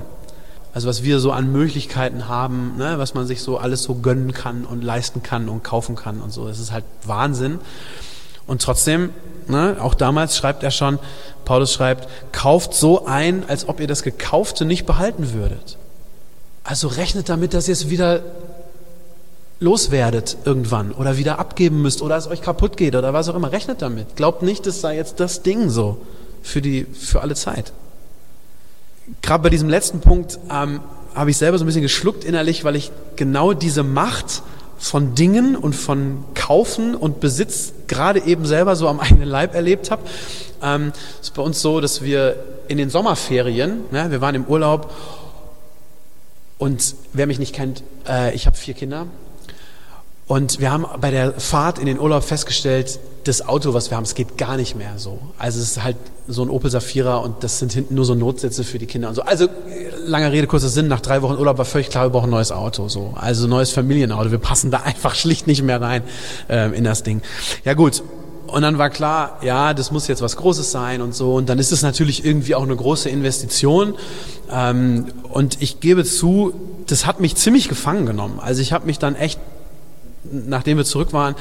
Also 0.74 0.88
was 0.88 1.04
wir 1.04 1.20
so 1.20 1.30
an 1.30 1.52
Möglichkeiten 1.52 2.26
haben, 2.26 2.76
ne, 2.76 2.98
was 2.98 3.14
man 3.14 3.28
sich 3.28 3.42
so 3.42 3.58
alles 3.58 3.84
so 3.84 3.94
gönnen 3.94 4.32
kann 4.32 4.64
und 4.64 4.82
leisten 4.82 5.22
kann 5.22 5.48
und 5.48 5.62
kaufen 5.62 5.94
kann 5.94 6.20
und 6.20 6.32
so. 6.32 6.48
Das 6.48 6.58
ist 6.58 6.72
halt 6.72 6.84
Wahnsinn. 7.04 7.60
Und 8.48 8.60
trotzdem, 8.60 9.10
ne, 9.46 9.76
auch 9.80 9.94
damals 9.94 10.36
schreibt 10.36 10.64
er 10.64 10.72
schon, 10.72 10.98
Paulus 11.44 11.72
schreibt, 11.72 12.08
kauft 12.32 12.74
so 12.74 13.06
ein, 13.06 13.48
als 13.48 13.68
ob 13.68 13.78
ihr 13.78 13.86
das 13.86 14.02
Gekaufte 14.02 14.64
nicht 14.64 14.84
behalten 14.84 15.32
würdet. 15.32 15.78
Also 16.64 16.88
rechnet 16.88 17.28
damit, 17.28 17.54
dass 17.54 17.68
ihr 17.68 17.74
es 17.74 17.88
wieder 17.88 18.22
loswerdet 19.60 20.38
irgendwann 20.44 20.90
oder 20.90 21.16
wieder 21.16 21.38
abgeben 21.38 21.82
müsst 21.82 22.02
oder 22.02 22.16
es 22.16 22.26
euch 22.26 22.42
kaputt 22.42 22.76
geht 22.76 22.96
oder 22.96 23.12
was 23.12 23.28
auch 23.28 23.36
immer. 23.36 23.52
Rechnet 23.52 23.80
damit. 23.80 24.16
Glaubt 24.16 24.42
nicht, 24.42 24.66
es 24.66 24.80
sei 24.80 24.96
jetzt 24.96 25.20
das 25.20 25.42
Ding 25.42 25.70
so 25.70 25.98
für 26.42 26.60
die, 26.60 26.84
für 26.84 27.20
alle 27.20 27.36
Zeit 27.36 27.72
gerade 29.22 29.42
bei 29.42 29.50
diesem 29.50 29.68
letzten 29.68 30.00
Punkt 30.00 30.38
ähm, 30.50 30.80
habe 31.14 31.30
ich 31.30 31.36
selber 31.36 31.58
so 31.58 31.64
ein 31.64 31.66
bisschen 31.66 31.82
geschluckt 31.82 32.24
innerlich, 32.24 32.64
weil 32.64 32.76
ich 32.76 32.90
genau 33.16 33.52
diese 33.52 33.82
Macht 33.82 34.42
von 34.78 35.14
Dingen 35.14 35.56
und 35.56 35.74
von 35.74 36.24
Kaufen 36.34 36.94
und 36.94 37.20
Besitz 37.20 37.72
gerade 37.86 38.20
eben 38.20 38.44
selber 38.44 38.76
so 38.76 38.88
am 38.88 39.00
eigenen 39.00 39.28
Leib 39.28 39.54
erlebt 39.54 39.90
habe. 39.90 40.02
Ähm, 40.62 40.92
ist 41.20 41.34
bei 41.34 41.42
uns 41.42 41.60
so, 41.60 41.80
dass 41.80 42.02
wir 42.02 42.36
in 42.68 42.78
den 42.78 42.90
Sommerferien, 42.90 43.80
ne, 43.90 44.10
wir 44.10 44.20
waren 44.20 44.34
im 44.34 44.44
Urlaub 44.44 44.92
und 46.58 46.94
wer 47.12 47.26
mich 47.26 47.38
nicht 47.38 47.54
kennt, 47.54 47.82
äh, 48.08 48.34
ich 48.34 48.46
habe 48.46 48.56
vier 48.56 48.74
Kinder 48.74 49.06
und 50.26 50.60
wir 50.60 50.72
haben 50.72 50.86
bei 51.00 51.10
der 51.10 51.32
Fahrt 51.32 51.78
in 51.78 51.86
den 51.86 51.98
Urlaub 51.98 52.24
festgestellt, 52.24 52.98
das 53.24 53.46
Auto, 53.46 53.74
was 53.74 53.90
wir 53.90 53.96
haben, 53.96 54.04
es 54.04 54.14
geht 54.14 54.38
gar 54.38 54.56
nicht 54.56 54.76
mehr 54.76 54.94
so. 54.96 55.18
Also 55.38 55.60
es 55.60 55.72
ist 55.72 55.82
halt 55.82 55.96
so 56.28 56.42
ein 56.42 56.50
Opel 56.50 56.70
Safira 56.70 57.18
und 57.18 57.42
das 57.42 57.58
sind 57.58 57.72
hinten 57.72 57.94
nur 57.94 58.04
so 58.04 58.14
Notsätze 58.14 58.64
für 58.64 58.78
die 58.78 58.86
Kinder 58.86 59.08
und 59.08 59.14
so. 59.14 59.22
Also 59.22 59.48
lange 60.06 60.30
Rede, 60.32 60.46
kurzer 60.46 60.68
Sinn, 60.68 60.88
nach 60.88 61.00
drei 61.00 61.22
Wochen 61.22 61.34
Urlaub 61.34 61.58
war 61.58 61.64
völlig 61.64 61.90
klar, 61.90 62.06
wir 62.06 62.10
brauchen 62.10 62.26
ein 62.26 62.30
neues 62.30 62.52
Auto. 62.52 62.88
So. 62.88 63.14
Also 63.16 63.46
neues 63.46 63.70
Familienauto. 63.70 64.30
Wir 64.30 64.38
passen 64.38 64.70
da 64.70 64.78
einfach 64.84 65.14
schlicht 65.14 65.46
nicht 65.46 65.62
mehr 65.62 65.80
rein 65.80 66.02
ähm, 66.48 66.72
in 66.74 66.84
das 66.84 67.02
Ding. 67.02 67.22
Ja 67.64 67.74
gut, 67.74 68.02
und 68.46 68.62
dann 68.62 68.78
war 68.78 68.88
klar, 68.88 69.38
ja, 69.42 69.74
das 69.74 69.90
muss 69.90 70.06
jetzt 70.06 70.22
was 70.22 70.36
Großes 70.36 70.70
sein 70.70 71.02
und 71.02 71.14
so. 71.14 71.34
Und 71.34 71.48
dann 71.48 71.58
ist 71.58 71.72
es 71.72 71.82
natürlich 71.82 72.24
irgendwie 72.24 72.54
auch 72.54 72.62
eine 72.62 72.76
große 72.76 73.08
Investition. 73.08 73.94
Ähm, 74.50 75.06
und 75.28 75.60
ich 75.60 75.80
gebe 75.80 76.04
zu, 76.04 76.54
das 76.86 77.04
hat 77.04 77.20
mich 77.20 77.36
ziemlich 77.36 77.68
gefangen 77.68 78.06
genommen. 78.06 78.38
Also 78.40 78.62
ich 78.62 78.72
habe 78.72 78.86
mich 78.86 78.98
dann 78.98 79.16
echt 79.16 79.40
nachdem 80.30 80.78
wir 80.78 80.84
zurück 80.84 81.12
waren, 81.12 81.34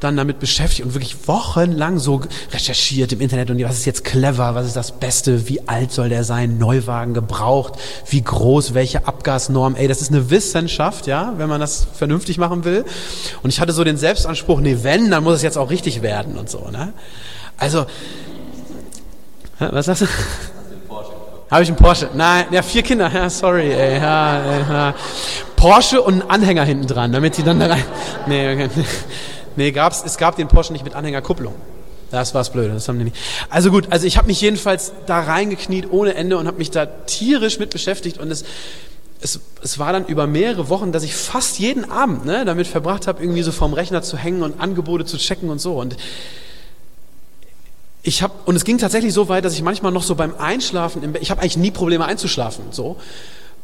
dann 0.00 0.16
damit 0.16 0.40
beschäftigt 0.40 0.86
und 0.86 0.94
wirklich 0.94 1.28
wochenlang 1.28 1.98
so 1.98 2.22
recherchiert 2.52 3.12
im 3.12 3.20
Internet 3.20 3.50
und 3.50 3.62
was 3.62 3.78
ist 3.78 3.84
jetzt 3.84 4.04
clever, 4.04 4.54
was 4.54 4.66
ist 4.66 4.76
das 4.76 4.92
Beste, 4.92 5.48
wie 5.48 5.68
alt 5.68 5.92
soll 5.92 6.08
der 6.08 6.24
sein, 6.24 6.58
Neuwagen 6.58 7.14
gebraucht, 7.14 7.74
wie 8.08 8.22
groß, 8.22 8.74
welche 8.74 9.06
Abgasnorm, 9.06 9.76
ey, 9.76 9.88
das 9.88 10.00
ist 10.00 10.10
eine 10.10 10.30
Wissenschaft, 10.30 11.06
ja, 11.06 11.34
wenn 11.36 11.48
man 11.48 11.60
das 11.60 11.86
vernünftig 11.94 12.38
machen 12.38 12.64
will. 12.64 12.84
Und 13.42 13.50
ich 13.50 13.60
hatte 13.60 13.72
so 13.72 13.84
den 13.84 13.96
Selbstanspruch, 13.96 14.60
nee, 14.60 14.78
wenn, 14.82 15.10
dann 15.10 15.22
muss 15.22 15.36
es 15.36 15.42
jetzt 15.42 15.58
auch 15.58 15.70
richtig 15.70 16.02
werden 16.02 16.36
und 16.36 16.48
so, 16.48 16.68
ne? 16.70 16.92
Also, 17.58 17.84
was 19.58 19.84
sagst 19.84 20.02
du? 20.02 20.06
Habe 21.50 21.64
ich 21.64 21.68
einen 21.68 21.76
Porsche? 21.76 22.08
Nein, 22.14 22.46
ja, 22.52 22.62
vier 22.62 22.82
Kinder. 22.82 23.10
Ja, 23.12 23.28
sorry, 23.28 23.72
ey. 23.72 23.98
Ja, 23.98 24.60
ja. 24.70 24.94
Porsche 25.60 26.00
und 26.00 26.22
einen 26.22 26.30
Anhänger 26.30 26.64
hinten 26.64 26.86
dran, 26.86 27.12
damit 27.12 27.34
sie 27.34 27.42
dann 27.42 27.60
da 27.60 27.66
rein. 27.66 27.84
Nee, 28.26 28.54
okay. 28.54 28.70
nee 29.56 29.70
gab's, 29.72 30.02
es 30.04 30.16
gab 30.16 30.36
den 30.36 30.48
Porsche 30.48 30.72
nicht 30.72 30.84
mit 30.84 30.94
Anhängerkupplung. 30.94 31.54
Das 32.10 32.34
war's 32.34 32.50
blöd, 32.50 32.72
das 32.74 32.88
haben 32.88 32.98
die 32.98 33.04
nicht. 33.04 33.16
Also 33.50 33.70
gut, 33.70 33.88
also 33.90 34.06
ich 34.06 34.16
habe 34.16 34.26
mich 34.26 34.40
jedenfalls 34.40 34.92
da 35.06 35.20
reingekniet 35.20 35.92
ohne 35.92 36.14
Ende 36.14 36.38
und 36.38 36.46
habe 36.46 36.56
mich 36.56 36.70
da 36.70 36.86
tierisch 36.86 37.58
mit 37.58 37.70
beschäftigt 37.70 38.18
und 38.18 38.30
es 38.30 38.44
es, 39.22 39.38
es 39.62 39.78
war 39.78 39.92
dann 39.92 40.06
über 40.06 40.26
mehrere 40.26 40.70
Wochen, 40.70 40.92
dass 40.92 41.02
ich 41.02 41.14
fast 41.14 41.58
jeden 41.58 41.90
Abend 41.90 42.24
ne, 42.24 42.44
damit 42.46 42.66
verbracht 42.66 43.06
habe, 43.06 43.22
irgendwie 43.22 43.42
so 43.42 43.52
vorm 43.52 43.74
Rechner 43.74 44.02
zu 44.02 44.16
hängen 44.16 44.42
und 44.42 44.60
Angebote 44.60 45.04
zu 45.04 45.18
checken 45.18 45.50
und 45.50 45.60
so. 45.60 45.74
Und 45.74 45.96
ich 48.02 48.22
habe 48.22 48.32
und 48.46 48.56
es 48.56 48.64
ging 48.64 48.78
tatsächlich 48.78 49.12
so 49.12 49.28
weit, 49.28 49.44
dass 49.44 49.52
ich 49.52 49.62
manchmal 49.62 49.92
noch 49.92 50.04
so 50.04 50.14
beim 50.14 50.34
Einschlafen 50.38 51.02
im 51.02 51.12
Bett, 51.12 51.22
ich 51.22 51.30
habe 51.30 51.42
eigentlich 51.42 51.58
nie 51.58 51.70
Probleme 51.70 52.06
einzuschlafen, 52.06 52.64
so. 52.70 52.96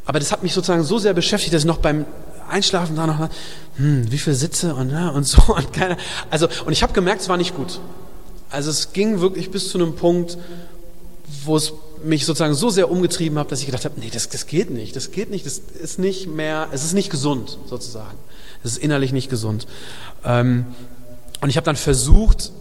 Aber 0.07 0.21
das 0.21 0.33
hat 0.33 0.43
mich 0.43 0.55
sozusagen 0.55 0.85
so 0.85 0.99
sehr 0.99 1.13
beschäftigt, 1.13 1.53
dass 1.53 1.63
ich 1.63 1.67
noch 1.67 1.79
beim 1.79 2.07
Einschlafen 2.49 2.97
da 2.97 3.07
noch, 3.07 3.29
hm, 3.77 4.11
wie 4.11 4.19
viel 4.19 4.35
Sitze 4.35 4.75
und 4.75 4.91
ja, 4.91 5.09
und 5.09 5.25
so 5.25 5.43
und 5.55 5.73
keine, 5.73 5.97
also 6.31 6.49
und 6.65 6.73
ich 6.73 6.83
habe 6.83 6.93
gemerkt, 6.93 7.23
es 7.23 7.29
war 7.29 7.37
nicht 7.37 7.55
gut. 7.57 7.81
Also 8.51 8.71
es 8.71 8.93
ging 8.93 9.21
wirklich 9.21 9.51
bis 9.51 9.69
zu 9.69 9.79
einem 9.79 9.97
Punkt, 9.97 10.39
wo 11.45 11.57
es 11.57 11.73
mich 12.05 12.25
sozusagen 12.25 12.55
so 12.55 12.71
sehr 12.71 12.91
umgetrieben 12.91 13.39
hat, 13.39 13.51
dass 13.51 13.61
ich 13.61 13.67
gedacht 13.67 13.85
habe, 13.85 13.99
nee, 13.99 14.11
das, 14.13 14.29
das 14.29 14.47
geht 14.47 14.71
nicht, 14.71 14.95
das 14.95 15.11
geht 15.11 15.31
nicht, 15.31 15.45
das 15.45 15.59
ist 15.59 15.99
nicht 15.99 16.29
mehr, 16.29 16.69
es 16.73 16.85
ist 16.85 16.93
nicht 16.93 17.11
gesund 17.11 17.59
sozusagen. 17.67 18.17
Es 18.63 18.73
ist 18.73 18.79
innerlich 18.79 19.13
nicht 19.13 19.29
gesund. 19.29 19.67
Ähm, 20.25 20.67
und 21.41 21.51
ich 21.51 21.57
habe 21.57 21.65
dann 21.65 21.77
versucht, 21.77 22.53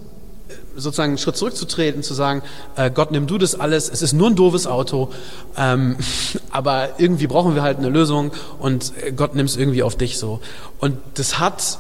sozusagen 0.76 1.12
einen 1.12 1.18
Schritt 1.18 1.38
zurückzutreten, 1.38 2.04
zu 2.04 2.14
sagen, 2.14 2.42
äh, 2.76 2.92
Gott, 2.92 3.12
nimm 3.12 3.28
du 3.28 3.38
das 3.38 3.60
alles, 3.60 3.90
es 3.90 4.02
ist 4.02 4.14
nur 4.14 4.30
ein 4.30 4.36
doofes 4.36 4.68
Auto, 4.68 5.10
ähm, 5.58 5.98
aber 6.50 7.00
irgendwie 7.00 7.28
brauchen 7.28 7.56
wir 7.56 7.62
halt 7.62 7.78
eine 7.78 7.90
Lösung 7.90 8.32
und 8.60 8.94
Gott 9.16 9.36
nimmt 9.36 9.50
es 9.50 9.58
irgendwie 9.58 9.84
auf 9.84 9.96
dich 9.96 10.18
so. 10.18 10.40
Und 10.80 10.98
das 11.16 11.40
hat 11.40 11.78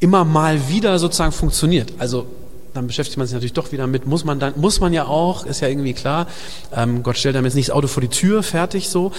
immer 0.00 0.24
mal 0.24 0.68
wieder 0.68 0.98
sozusagen 0.98 1.32
funktioniert. 1.32 1.92
Also 1.98 2.26
dann 2.74 2.86
beschäftigt 2.86 3.18
man 3.18 3.26
sich 3.26 3.34
natürlich 3.34 3.54
doch 3.54 3.72
wieder 3.72 3.86
mit, 3.86 4.06
muss 4.06 4.24
man 4.24 4.38
dann, 4.38 4.54
muss 4.56 4.80
man 4.80 4.92
ja 4.92 5.06
auch, 5.06 5.44
ist 5.46 5.60
ja 5.60 5.68
irgendwie 5.68 5.94
klar, 5.94 6.26
ähm, 6.74 7.02
Gott 7.02 7.16
stellt 7.16 7.34
einem 7.36 7.44
jetzt 7.44 7.54
nicht 7.54 7.70
das 7.70 7.76
Auto 7.76 7.88
vor 7.88 8.00
die 8.00 8.08
Tür, 8.08 8.42
fertig 8.42 8.88
so, 8.88 9.12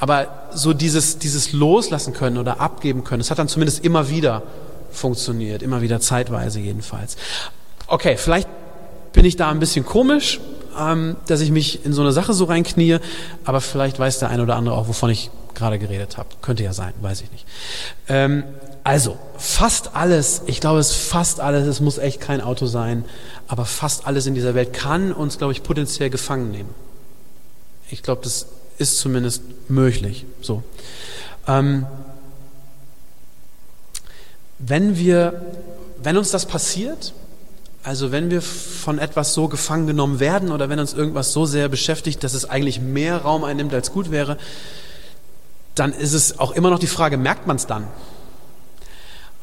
aber 0.00 0.48
so 0.52 0.72
dieses, 0.72 1.18
dieses 1.18 1.52
loslassen 1.52 2.12
können 2.12 2.38
oder 2.38 2.60
abgeben 2.60 3.04
können, 3.04 3.20
das 3.20 3.30
hat 3.30 3.38
dann 3.38 3.48
zumindest 3.48 3.84
immer 3.84 4.10
wieder 4.10 4.42
funktioniert, 4.90 5.62
immer 5.62 5.80
wieder 5.80 6.00
zeitweise 6.00 6.60
jedenfalls 6.60 7.16
okay, 7.86 8.16
vielleicht 8.16 8.48
bin 9.12 9.24
ich 9.24 9.36
da 9.36 9.50
ein 9.50 9.60
bisschen 9.60 9.84
komisch, 9.84 10.40
ähm, 10.78 11.16
dass 11.26 11.40
ich 11.40 11.50
mich 11.50 11.84
in 11.84 11.92
so 11.92 12.02
eine 12.02 12.12
Sache 12.12 12.32
so 12.32 12.44
reinknie, 12.44 12.98
aber 13.44 13.60
vielleicht 13.60 13.98
weiß 13.98 14.18
der 14.18 14.30
eine 14.30 14.42
oder 14.42 14.56
andere 14.56 14.76
auch, 14.76 14.88
wovon 14.88 15.10
ich 15.10 15.30
gerade 15.54 15.78
geredet 15.78 16.16
habe. 16.16 16.28
Könnte 16.42 16.64
ja 16.64 16.72
sein, 16.72 16.92
weiß 17.00 17.22
ich 17.22 17.30
nicht. 17.30 17.46
Ähm, 18.08 18.44
also, 18.82 19.16
fast 19.38 19.94
alles, 19.94 20.42
ich 20.46 20.60
glaube, 20.60 20.80
es 20.80 20.90
ist 20.90 20.96
fast 20.96 21.40
alles, 21.40 21.66
es 21.66 21.80
muss 21.80 21.98
echt 21.98 22.20
kein 22.20 22.40
Auto 22.40 22.66
sein, 22.66 23.04
aber 23.46 23.64
fast 23.64 24.06
alles 24.06 24.26
in 24.26 24.34
dieser 24.34 24.54
Welt 24.54 24.72
kann 24.72 25.12
uns, 25.12 25.38
glaube 25.38 25.52
ich, 25.52 25.62
potenziell 25.62 26.10
gefangen 26.10 26.50
nehmen. 26.50 26.74
Ich 27.90 28.02
glaube, 28.02 28.22
das 28.22 28.46
ist 28.78 28.98
zumindest 28.98 29.42
möglich. 29.68 30.26
So. 30.40 30.62
Ähm, 31.46 31.86
wenn 34.58 34.98
wir, 34.98 35.44
wenn 36.02 36.16
uns 36.16 36.30
das 36.30 36.46
passiert, 36.46 37.12
also 37.84 38.10
wenn 38.10 38.30
wir 38.30 38.40
von 38.40 38.98
etwas 38.98 39.34
so 39.34 39.46
gefangen 39.48 39.86
genommen 39.86 40.18
werden 40.18 40.50
oder 40.50 40.70
wenn 40.70 40.78
uns 40.78 40.94
irgendwas 40.94 41.32
so 41.32 41.44
sehr 41.44 41.68
beschäftigt, 41.68 42.24
dass 42.24 42.32
es 42.32 42.48
eigentlich 42.48 42.80
mehr 42.80 43.18
Raum 43.18 43.44
einnimmt, 43.44 43.74
als 43.74 43.92
gut 43.92 44.10
wäre, 44.10 44.38
dann 45.74 45.92
ist 45.92 46.14
es 46.14 46.38
auch 46.38 46.52
immer 46.52 46.70
noch 46.70 46.78
die 46.78 46.86
Frage, 46.86 47.18
merkt 47.18 47.46
man 47.46 47.56
es 47.56 47.66
dann? 47.66 47.86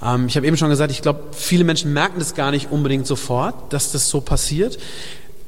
Ähm, 0.01 0.25
ich 0.27 0.35
habe 0.37 0.47
eben 0.47 0.57
schon 0.57 0.69
gesagt, 0.69 0.91
ich 0.91 1.03
glaube, 1.03 1.19
viele 1.33 1.63
Menschen 1.63 1.93
merken 1.93 2.17
das 2.17 2.33
gar 2.33 2.49
nicht 2.49 2.71
unbedingt 2.71 3.05
sofort, 3.05 3.71
dass 3.73 3.91
das 3.91 4.09
so 4.09 4.21
passiert. 4.21 4.79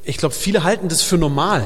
Ich 0.03 0.17
glaube, 0.17 0.35
viele 0.35 0.63
halten 0.63 0.87
das 0.87 1.01
für 1.01 1.17
normal. 1.17 1.63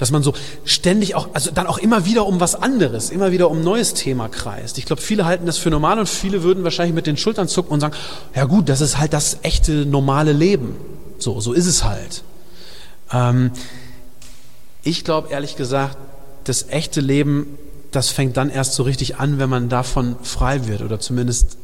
Dass 0.00 0.10
man 0.10 0.22
so 0.22 0.32
ständig 0.64 1.14
auch, 1.14 1.28
also 1.34 1.50
dann 1.50 1.66
auch 1.66 1.76
immer 1.76 2.06
wieder 2.06 2.24
um 2.26 2.40
was 2.40 2.54
anderes, 2.54 3.10
immer 3.10 3.32
wieder 3.32 3.50
um 3.50 3.62
neues 3.62 3.92
Thema 3.92 4.28
kreist. 4.28 4.78
Ich 4.78 4.86
glaube, 4.86 5.02
viele 5.02 5.26
halten 5.26 5.44
das 5.44 5.58
für 5.58 5.68
normal 5.68 5.98
und 5.98 6.08
viele 6.08 6.42
würden 6.42 6.64
wahrscheinlich 6.64 6.94
mit 6.94 7.06
den 7.06 7.18
Schultern 7.18 7.48
zucken 7.48 7.72
und 7.72 7.80
sagen, 7.80 7.94
ja 8.34 8.46
gut, 8.46 8.70
das 8.70 8.80
ist 8.80 8.98
halt 8.98 9.12
das 9.12 9.38
echte 9.42 9.84
normale 9.84 10.32
Leben. 10.32 10.74
So, 11.18 11.38
so 11.40 11.52
ist 11.52 11.66
es 11.66 11.84
halt. 11.84 12.24
Ähm, 13.12 13.50
ich 14.82 15.04
glaube 15.04 15.28
ehrlich 15.30 15.56
gesagt, 15.56 15.98
das 16.44 16.70
echte 16.70 17.02
Leben, 17.02 17.58
das 17.90 18.08
fängt 18.08 18.38
dann 18.38 18.48
erst 18.48 18.72
so 18.72 18.84
richtig 18.84 19.16
an, 19.16 19.38
wenn 19.38 19.50
man 19.50 19.68
davon 19.68 20.16
frei 20.22 20.66
wird 20.66 20.80
oder 20.80 20.98
zumindest 20.98 21.58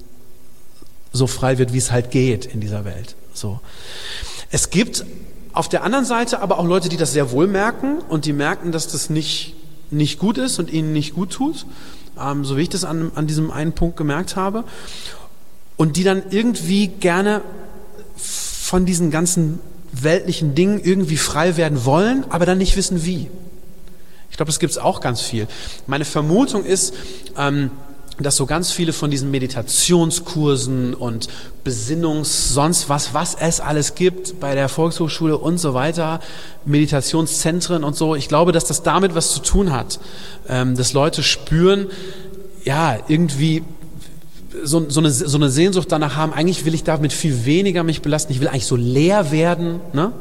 so 1.12 1.26
frei 1.26 1.56
wird, 1.56 1.72
wie 1.72 1.78
es 1.78 1.90
halt 1.90 2.10
geht 2.10 2.44
in 2.44 2.60
dieser 2.60 2.84
Welt. 2.84 3.16
So. 3.32 3.60
Es 4.50 4.68
gibt 4.68 5.06
auf 5.56 5.70
der 5.70 5.84
anderen 5.84 6.04
Seite 6.04 6.42
aber 6.42 6.58
auch 6.58 6.66
Leute, 6.66 6.90
die 6.90 6.98
das 6.98 7.12
sehr 7.12 7.30
wohl 7.30 7.46
merken 7.46 7.98
und 8.08 8.26
die 8.26 8.34
merken, 8.34 8.72
dass 8.72 8.88
das 8.88 9.08
nicht, 9.08 9.54
nicht 9.90 10.18
gut 10.18 10.36
ist 10.36 10.58
und 10.58 10.70
ihnen 10.70 10.92
nicht 10.92 11.14
gut 11.14 11.30
tut, 11.30 11.64
ähm, 12.20 12.44
so 12.44 12.58
wie 12.58 12.62
ich 12.62 12.68
das 12.68 12.84
an, 12.84 13.10
an 13.14 13.26
diesem 13.26 13.50
einen 13.50 13.72
Punkt 13.72 13.96
gemerkt 13.96 14.36
habe. 14.36 14.64
Und 15.78 15.96
die 15.96 16.04
dann 16.04 16.22
irgendwie 16.30 16.88
gerne 16.88 17.40
von 18.16 18.84
diesen 18.84 19.10
ganzen 19.10 19.60
weltlichen 19.92 20.54
Dingen 20.54 20.78
irgendwie 20.82 21.16
frei 21.16 21.56
werden 21.56 21.86
wollen, 21.86 22.24
aber 22.28 22.44
dann 22.44 22.58
nicht 22.58 22.76
wissen 22.76 23.06
wie. 23.06 23.30
Ich 24.30 24.36
glaube, 24.36 24.50
das 24.50 24.58
gibt 24.58 24.72
es 24.72 24.78
auch 24.78 25.00
ganz 25.00 25.22
viel. 25.22 25.48
Meine 25.86 26.04
Vermutung 26.04 26.64
ist, 26.64 26.92
ähm, 27.38 27.70
dass 28.18 28.36
so 28.36 28.46
ganz 28.46 28.70
viele 28.70 28.92
von 28.92 29.10
diesen 29.10 29.30
Meditationskursen 29.30 30.94
und 30.94 31.28
Besinnungs, 31.64 32.54
sonst 32.54 32.88
was, 32.88 33.12
was 33.12 33.36
es 33.38 33.60
alles 33.60 33.94
gibt 33.94 34.40
bei 34.40 34.54
der 34.54 34.68
Volkshochschule 34.68 35.36
und 35.36 35.58
so 35.58 35.74
weiter, 35.74 36.20
Meditationszentren 36.64 37.84
und 37.84 37.94
so, 37.94 38.14
ich 38.14 38.28
glaube, 38.28 38.52
dass 38.52 38.64
das 38.64 38.82
damit 38.82 39.14
was 39.14 39.32
zu 39.32 39.40
tun 39.40 39.72
hat, 39.72 40.00
ähm, 40.48 40.76
dass 40.76 40.94
Leute 40.94 41.22
spüren, 41.22 41.88
ja, 42.64 42.98
irgendwie 43.08 43.62
so, 44.64 44.88
so, 44.88 45.00
eine, 45.00 45.10
so 45.10 45.36
eine 45.36 45.50
Sehnsucht 45.50 45.92
danach 45.92 46.16
haben, 46.16 46.32
eigentlich 46.32 46.64
will 46.64 46.74
ich 46.74 46.84
damit 46.84 47.12
viel 47.12 47.44
weniger 47.44 47.82
mich 47.82 48.00
belasten, 48.00 48.32
ich 48.32 48.40
will 48.40 48.48
eigentlich 48.48 48.66
so 48.66 48.76
leer 48.76 49.30
werden, 49.30 49.80
ne? 49.92 50.12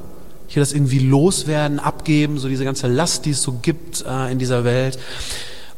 Ich 0.48 0.56
will 0.56 0.62
das 0.62 0.74
irgendwie 0.74 1.00
loswerden, 1.00 1.80
abgeben, 1.80 2.38
so 2.38 2.48
diese 2.48 2.66
ganze 2.66 2.88
Last, 2.88 3.26
die 3.26 3.32
es 3.32 3.42
so 3.42 3.54
gibt 3.64 4.06
äh, 4.08 4.32
in 4.32 4.38
dieser 4.38 4.64
Welt. 4.64 5.00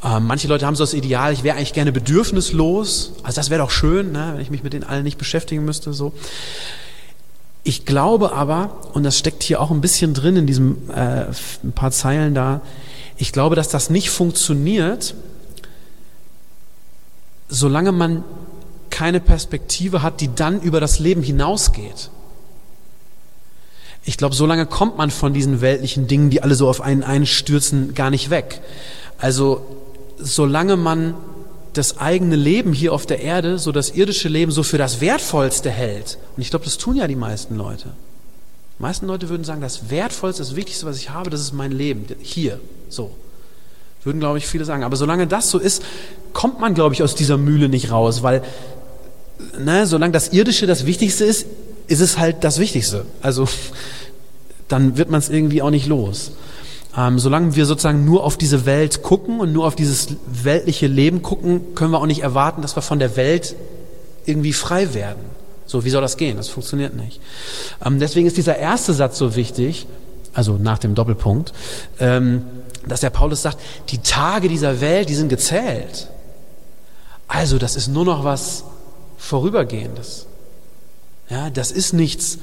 Ähm, 0.04 0.27
manche 0.27 0.48
Leute 0.48 0.66
haben 0.66 0.75
so 0.75 0.84
das 0.84 0.94
Ideal, 0.94 1.34
ich 1.34 1.44
wäre 1.44 1.58
eigentlich 1.58 1.74
gerne 1.74 1.92
bedürfnislos. 1.92 3.13
Also 3.24 3.36
das 3.36 3.50
wäre 3.50 3.62
doch 3.62 3.72
schön, 3.72 4.12
ne, 4.12 4.34
wenn 4.34 4.42
ich 4.42 4.51
mich 4.51 4.63
mit 4.63 4.74
den 4.74 4.84
allen 4.84 5.04
nicht 5.04 5.18
beschäftigen 5.18 5.66
müsste. 5.66 5.94
So. 5.94 6.13
Ich 7.63 7.86
glaube 7.86 8.32
aber, 8.34 8.77
und 8.94 9.04
das 9.04 9.18
steckt 9.18 9.44
hier 9.44 9.60
auch 9.60 9.72
ein 9.72 9.82
bisschen 9.82 10.13
drin 10.13 10.38
in 10.38 10.48
diesem 10.48 10.89
äh, 10.89 11.25
ein 11.63 11.72
paar 11.74 11.92
Zeilen 11.92 12.36
da, 12.36 12.62
ich 13.18 13.32
glaube, 13.32 13.56
dass 13.56 13.70
das 13.70 13.89
nicht 13.89 14.12
funktioniert, 14.12 15.16
solange 17.50 17.92
man 17.92 18.24
keine 18.89 19.20
Perspektive 19.20 20.04
hat, 20.04 20.22
die 20.22 20.34
dann 20.34 20.62
über 20.62 20.80
das 20.80 21.00
Leben 21.00 21.24
hinausgeht. 21.24 22.10
ich 24.06 24.18
glaube, 24.18 24.36
so 24.36 24.46
lange 24.46 24.66
kommt 24.66 24.98
man 24.98 25.12
von 25.12 25.34
diesen 25.34 25.60
weltlichen 25.60 26.08
Dingen, 26.08 26.30
die 26.30 26.42
alle 26.42 26.56
so 26.56 26.70
auf 26.70 26.82
einen 26.82 27.04
einstürzen, 27.04 27.94
gar 27.96 28.10
nicht 28.10 28.30
weg. 28.30 28.62
Also 29.18 29.66
solange 30.17 30.77
man 30.77 31.15
das 31.74 31.97
eigene 31.97 32.36
Leben 32.36 32.74
hier 32.74 32.93
auf 32.93 33.05
der 33.05 33.21
Erde, 33.21 33.59
so 33.59 33.71
das 33.71 33.91
irdische 33.91 34.29
Leben, 34.29 34.51
so 34.51 34.63
für 34.63 34.77
das 34.77 35.00
Wertvollste 35.00 35.69
hält. 35.69 36.17
Und 36.36 36.41
ich 36.41 36.50
glaube, 36.50 36.65
das 36.65 36.77
tun 36.77 36.95
ja 36.95 37.07
die 37.07 37.15
meisten 37.15 37.55
Leute. 37.55 37.89
Die 38.77 38.81
meisten 38.81 39.05
Leute 39.07 39.29
würden 39.29 39.43
sagen, 39.43 39.62
das 39.62 39.89
Wertvollste, 39.89 40.41
das 40.41 40.55
Wichtigste, 40.55 40.86
was 40.86 40.97
ich 40.97 41.09
habe, 41.09 41.29
das 41.29 41.41
ist 41.41 41.53
mein 41.53 41.71
Leben. 41.71 42.05
Hier, 42.21 42.59
so. 42.89 43.12
Würden, 44.03 44.19
glaube 44.19 44.38
ich, 44.38 44.47
viele 44.47 44.65
sagen. 44.65 44.83
Aber 44.83 44.95
solange 44.95 45.27
das 45.27 45.50
so 45.50 45.59
ist, 45.59 45.83
kommt 46.33 46.59
man, 46.59 46.74
glaube 46.74 46.95
ich, 46.95 47.03
aus 47.03 47.15
dieser 47.15 47.38
Mühle 47.38 47.69
nicht 47.69 47.91
raus, 47.91 48.24
weil, 48.24 48.41
ne, 49.59 49.86
solange 49.86 50.13
das 50.13 50.29
Irdische 50.29 50.65
das 50.65 50.86
Wichtigste 50.86 51.25
ist, 51.25 51.45
ist 51.88 52.00
es 52.00 52.17
halt 52.17 52.43
das 52.43 52.59
Wichtigste. 52.59 53.05
Also, 53.21 53.47
dann 54.67 54.97
wird 54.97 55.09
man 55.09 55.19
es 55.19 55.29
irgendwie 55.29 55.62
auch 55.62 55.71
nicht 55.71 55.88
los. 55.88 56.31
Ähm, 56.98 57.20
solange 57.20 57.56
wir 57.56 57.68
sozusagen 57.68 58.06
nur 58.06 58.24
auf 58.24 58.38
diese 58.38 58.66
Welt 58.66 59.04
gucken 59.04 59.39
und 59.39 59.54
nur 59.54 59.68
auf 59.68 59.75
dieses 59.75 60.08
weltliche 60.25 60.88
Leben 60.88 61.22
gucken, 61.22 61.75
können 61.75 61.92
wir 61.92 62.01
auch 62.01 62.08
nicht 62.08 62.24
erwarten, 62.24 62.63
dass 62.63 62.75
wir 62.75 62.82
von 62.82 62.98
der 62.98 63.16
Welt 63.16 63.56
irgendwie 64.25 64.51
frei 64.51 64.96
werden. 64.96 65.24
So, 65.68 65.86
wie 65.86 65.92
soll 65.92 66.01
das 66.01 66.18
gehen? 66.18 66.38
Das 66.38 66.50
funktioniert 66.50 66.96
nicht. 66.96 67.22
Ähm, 67.86 68.00
deswegen 68.00 68.25
ist 68.25 68.38
dieser 68.38 68.58
erste 68.58 68.94
Satz 68.94 69.18
so 69.18 69.36
wichtig, 69.36 69.86
also 70.34 70.58
nach 70.58 70.80
dem 70.80 70.96
Doppelpunkt, 70.96 71.54
ähm, 72.00 72.44
dass 72.88 73.01
der 73.01 73.10
Paulus 73.12 73.44
sagt, 73.44 73.60
die 73.89 74.00
Tage 74.00 74.48
dieser 74.50 74.82
Welt, 74.82 75.10
die 75.10 75.16
sind 75.16 75.30
gezählt. 75.30 76.08
Also, 77.27 77.58
das 77.58 77.75
ist 77.75 77.89
nur 77.89 78.06
noch 78.06 78.24
was 78.24 78.63
Vorübergehendes. 79.18 80.25
Ja, 81.30 81.50
das 81.50 81.72
ist 81.72 81.94
nichts 81.94 82.39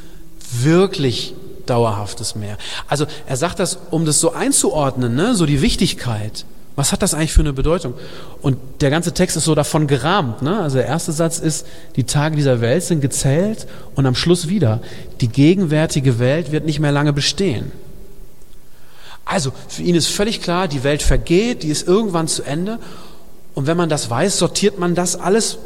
wirklich 0.52 1.34
Dauerhaftes 1.66 2.34
mehr. 2.34 2.58
Also 2.88 3.06
er 3.26 3.36
sagt 3.36 3.58
das, 3.58 3.78
um 3.90 4.04
das 4.04 4.20
so 4.20 4.32
einzuordnen, 4.32 5.14
ne? 5.14 5.34
so 5.34 5.46
die 5.46 5.62
Wichtigkeit. 5.62 6.44
Was 6.76 6.90
hat 6.90 7.02
das 7.02 7.14
eigentlich 7.14 7.32
für 7.32 7.40
eine 7.40 7.52
Bedeutung? 7.52 7.94
Und 8.42 8.58
der 8.80 8.90
ganze 8.90 9.14
Text 9.14 9.36
ist 9.36 9.44
so 9.44 9.54
davon 9.54 9.86
gerahmt. 9.86 10.42
Ne? 10.42 10.60
Also 10.60 10.78
der 10.78 10.86
erste 10.86 11.12
Satz 11.12 11.38
ist, 11.38 11.66
die 11.94 12.04
Tage 12.04 12.34
dieser 12.34 12.60
Welt 12.60 12.82
sind 12.82 13.00
gezählt 13.00 13.66
und 13.94 14.06
am 14.06 14.16
Schluss 14.16 14.48
wieder, 14.48 14.80
die 15.20 15.28
gegenwärtige 15.28 16.18
Welt 16.18 16.50
wird 16.50 16.66
nicht 16.66 16.80
mehr 16.80 16.90
lange 16.90 17.12
bestehen. 17.12 17.70
Also 19.24 19.52
für 19.68 19.82
ihn 19.82 19.94
ist 19.94 20.08
völlig 20.08 20.42
klar, 20.42 20.68
die 20.68 20.82
Welt 20.82 21.02
vergeht, 21.02 21.62
die 21.62 21.68
ist 21.68 21.86
irgendwann 21.86 22.28
zu 22.28 22.42
Ende. 22.42 22.78
Und 23.54 23.66
wenn 23.66 23.76
man 23.76 23.88
das 23.88 24.10
weiß, 24.10 24.38
sortiert 24.38 24.78
man 24.78 24.94
das 24.94 25.16
alles 25.16 25.58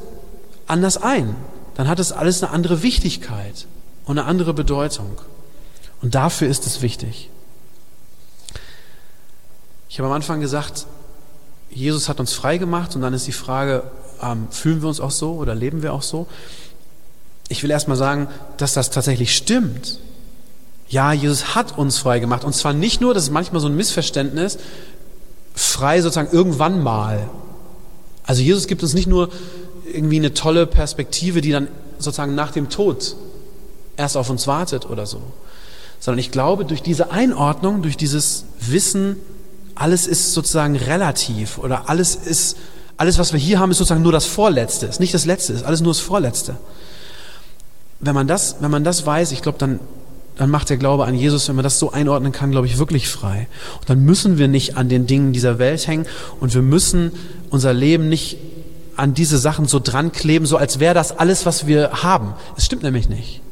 anders 0.66 0.98
ein. 0.98 1.34
Dann 1.74 1.88
hat 1.88 1.98
es 1.98 2.12
alles 2.12 2.42
eine 2.42 2.52
andere 2.52 2.82
Wichtigkeit 2.82 3.66
und 4.04 4.18
eine 4.18 4.28
andere 4.28 4.52
Bedeutung. 4.52 5.16
Und 6.02 6.14
dafür 6.14 6.48
ist 6.48 6.66
es 6.66 6.82
wichtig. 6.82 7.30
Ich 9.88 9.98
habe 9.98 10.08
am 10.08 10.14
Anfang 10.14 10.40
gesagt, 10.40 10.86
Jesus 11.70 12.08
hat 12.08 12.20
uns 12.20 12.32
frei 12.32 12.58
gemacht 12.58 12.94
und 12.94 13.02
dann 13.02 13.14
ist 13.14 13.26
die 13.26 13.32
Frage, 13.32 13.84
ähm, 14.22 14.48
fühlen 14.50 14.80
wir 14.80 14.88
uns 14.88 15.00
auch 15.00 15.10
so 15.10 15.34
oder 15.34 15.54
leben 15.54 15.82
wir 15.82 15.92
auch 15.92 16.02
so? 16.02 16.26
Ich 17.48 17.62
will 17.62 17.70
erstmal 17.70 17.96
sagen, 17.96 18.28
dass 18.58 18.74
das 18.74 18.90
tatsächlich 18.90 19.34
stimmt. 19.34 19.98
Ja, 20.88 21.12
Jesus 21.12 21.54
hat 21.54 21.76
uns 21.76 21.98
frei 21.98 22.18
gemacht 22.18 22.44
und 22.44 22.54
zwar 22.54 22.72
nicht 22.72 23.00
nur, 23.00 23.14
das 23.14 23.24
ist 23.24 23.30
manchmal 23.30 23.60
so 23.60 23.68
ein 23.68 23.76
Missverständnis, 23.76 24.58
frei 25.54 26.00
sozusagen 26.00 26.32
irgendwann 26.32 26.82
mal. 26.82 27.28
Also 28.24 28.42
Jesus 28.42 28.66
gibt 28.66 28.82
uns 28.82 28.94
nicht 28.94 29.06
nur 29.06 29.30
irgendwie 29.92 30.16
eine 30.16 30.34
tolle 30.34 30.66
Perspektive, 30.66 31.40
die 31.40 31.50
dann 31.50 31.68
sozusagen 31.98 32.34
nach 32.34 32.52
dem 32.52 32.68
Tod 32.68 33.16
erst 33.96 34.16
auf 34.16 34.30
uns 34.30 34.46
wartet 34.46 34.88
oder 34.88 35.06
so, 35.06 35.20
sondern 36.00 36.18
ich 36.18 36.30
glaube, 36.30 36.64
durch 36.64 36.82
diese 36.82 37.10
Einordnung, 37.10 37.82
durch 37.82 37.96
dieses 37.96 38.44
Wissen, 38.60 39.16
alles 39.74 40.06
ist 40.06 40.32
sozusagen 40.32 40.76
relativ 40.76 41.58
oder 41.58 41.88
alles 41.88 42.14
ist, 42.14 42.56
alles, 42.96 43.18
was 43.18 43.32
wir 43.32 43.40
hier 43.40 43.58
haben, 43.58 43.70
ist 43.70 43.78
sozusagen 43.78 44.02
nur 44.02 44.12
das 44.12 44.26
Vorletzte, 44.26 44.86
ist 44.86 45.00
nicht 45.00 45.14
das 45.14 45.24
Letzte, 45.24 45.52
ist 45.52 45.64
alles 45.64 45.80
nur 45.80 45.92
das 45.92 46.00
Vorletzte. 46.00 46.56
Wenn 48.00 48.14
man 48.14 48.26
das, 48.26 48.56
wenn 48.60 48.70
man 48.70 48.84
das 48.84 49.06
weiß, 49.06 49.32
ich 49.32 49.42
glaube, 49.42 49.58
dann, 49.58 49.80
dann 50.36 50.50
macht 50.50 50.70
der 50.70 50.76
Glaube 50.76 51.04
an 51.04 51.14
Jesus, 51.14 51.48
wenn 51.48 51.56
man 51.56 51.62
das 51.64 51.78
so 51.78 51.92
einordnen 51.92 52.32
kann, 52.32 52.50
glaube 52.50 52.66
ich, 52.66 52.78
wirklich 52.78 53.08
frei. 53.08 53.48
Und 53.80 53.90
dann 53.90 54.04
müssen 54.04 54.38
wir 54.38 54.46
nicht 54.46 54.76
an 54.76 54.88
den 54.88 55.06
Dingen 55.06 55.32
dieser 55.32 55.58
Welt 55.58 55.86
hängen 55.86 56.06
und 56.40 56.54
wir 56.54 56.62
müssen 56.62 57.12
unser 57.50 57.72
Leben 57.72 58.08
nicht 58.08 58.38
an 58.96 59.14
diese 59.14 59.38
Sachen 59.38 59.66
so 59.66 59.78
dran 59.78 60.10
kleben, 60.10 60.46
so 60.46 60.56
als 60.56 60.80
wäre 60.80 60.94
das 60.94 61.16
alles, 61.16 61.46
was 61.46 61.66
wir 61.66 62.02
haben. 62.02 62.34
Es 62.56 62.66
stimmt 62.66 62.82
nämlich 62.82 63.08
nicht. 63.08 63.42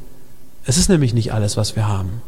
Es 0.65 0.77
ist 0.77 0.89
nämlich 0.89 1.15
nicht 1.15 1.33
alles, 1.33 1.57
was 1.57 1.77
wir 1.77 1.87
haben 1.87 2.21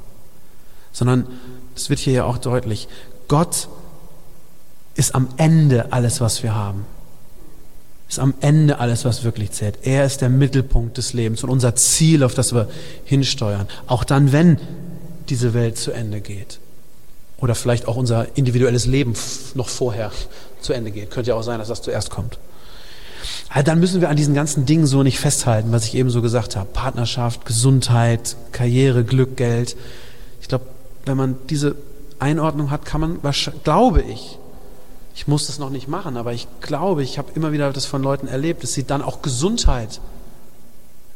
sondern 0.92 1.26
es 1.74 1.90
wird 1.90 2.00
hier 2.00 2.12
ja 2.12 2.24
auch 2.24 2.38
deutlich, 2.38 2.88
Gott 3.28 3.68
ist 4.94 5.14
am 5.14 5.28
Ende 5.36 5.92
alles, 5.92 6.20
was 6.20 6.42
wir 6.42 6.54
haben. 6.54 6.84
Ist 8.08 8.18
am 8.18 8.34
Ende 8.40 8.80
alles, 8.80 9.04
was 9.04 9.22
wirklich 9.22 9.52
zählt. 9.52 9.78
Er 9.82 10.04
ist 10.04 10.22
der 10.22 10.30
Mittelpunkt 10.30 10.96
des 10.96 11.12
Lebens 11.12 11.44
und 11.44 11.50
unser 11.50 11.76
Ziel, 11.76 12.24
auf 12.24 12.34
das 12.34 12.54
wir 12.54 12.68
hinsteuern. 13.04 13.68
Auch 13.86 14.02
dann, 14.02 14.32
wenn 14.32 14.58
diese 15.28 15.52
Welt 15.52 15.76
zu 15.76 15.92
Ende 15.92 16.20
geht. 16.20 16.58
Oder 17.36 17.54
vielleicht 17.54 17.86
auch 17.86 17.96
unser 17.96 18.36
individuelles 18.36 18.86
Leben 18.86 19.14
noch 19.54 19.68
vorher 19.68 20.10
zu 20.60 20.72
Ende 20.72 20.90
geht. 20.90 21.10
Könnte 21.10 21.30
ja 21.30 21.36
auch 21.36 21.42
sein, 21.42 21.58
dass 21.58 21.68
das 21.68 21.82
zuerst 21.82 22.10
kommt. 22.10 22.38
Also 23.50 23.64
dann 23.64 23.78
müssen 23.78 24.00
wir 24.00 24.08
an 24.08 24.16
diesen 24.16 24.34
ganzen 24.34 24.66
Dingen 24.66 24.86
so 24.86 25.02
nicht 25.02 25.18
festhalten, 25.20 25.70
was 25.70 25.84
ich 25.84 25.94
eben 25.94 26.10
so 26.10 26.22
gesagt 26.22 26.56
habe. 26.56 26.68
Partnerschaft, 26.72 27.44
Gesundheit, 27.44 28.36
Karriere, 28.52 29.04
Glück, 29.04 29.36
Geld. 29.36 29.76
Ich 30.40 30.48
glaube, 30.48 30.66
wenn 31.08 31.16
man 31.16 31.36
diese 31.48 31.74
Einordnung 32.18 32.70
hat, 32.70 32.84
kann 32.84 33.00
man, 33.00 33.20
glaube 33.64 34.02
ich, 34.02 34.38
ich 35.14 35.26
muss 35.26 35.48
das 35.48 35.58
noch 35.58 35.70
nicht 35.70 35.88
machen, 35.88 36.16
aber 36.16 36.32
ich 36.32 36.46
glaube, 36.60 37.02
ich 37.02 37.18
habe 37.18 37.32
immer 37.34 37.50
wieder 37.50 37.72
das 37.72 37.86
von 37.86 38.02
Leuten 38.02 38.28
erlebt, 38.28 38.62
dass 38.62 38.74
sie 38.74 38.84
dann 38.84 39.02
auch 39.02 39.20
Gesundheit 39.20 40.00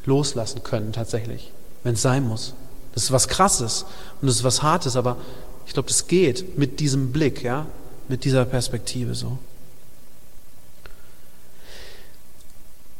loslassen 0.04 0.64
können 0.64 0.92
tatsächlich, 0.92 1.52
wenn 1.84 1.94
es 1.94 2.02
sein 2.02 2.26
muss. 2.26 2.54
Das 2.94 3.04
ist 3.04 3.12
was 3.12 3.28
Krasses 3.28 3.84
und 4.20 4.26
das 4.26 4.36
ist 4.36 4.44
was 4.44 4.62
Hartes, 4.62 4.96
aber 4.96 5.16
ich 5.66 5.72
glaube, 5.72 5.88
das 5.88 6.08
geht 6.08 6.58
mit 6.58 6.80
diesem 6.80 7.12
Blick, 7.12 7.42
ja, 7.44 7.66
mit 8.08 8.24
dieser 8.24 8.44
Perspektive 8.44 9.14
so. 9.14 9.38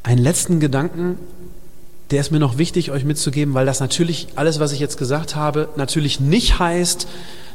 Einen 0.04 0.22
letzten 0.22 0.60
Gedanken 0.60 1.18
der 2.12 2.20
ist 2.20 2.30
mir 2.30 2.38
noch 2.38 2.58
wichtig, 2.58 2.90
euch 2.90 3.04
mitzugeben, 3.04 3.54
weil 3.54 3.66
das 3.66 3.80
natürlich, 3.80 4.28
alles, 4.36 4.60
was 4.60 4.72
ich 4.72 4.80
jetzt 4.80 4.98
gesagt 4.98 5.34
habe, 5.34 5.68
natürlich 5.76 6.20
nicht 6.20 6.58
heißt, 6.58 7.08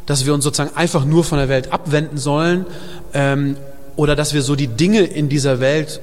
dass 0.08 0.26
wir 0.26 0.34
uns 0.34 0.44
sozusagen 0.44 0.76
einfach 0.76 1.06
nur 1.06 1.24
von 1.24 1.38
der 1.38 1.48
Welt 1.48 1.72
abwenden 1.72 2.18
sollen 2.18 2.66
ähm, 3.14 3.56
oder 3.96 4.16
dass 4.16 4.34
wir 4.34 4.42
so 4.42 4.56
die 4.56 4.68
Dinge 4.68 5.02
in 5.02 5.30
dieser 5.30 5.60
Welt, 5.60 6.02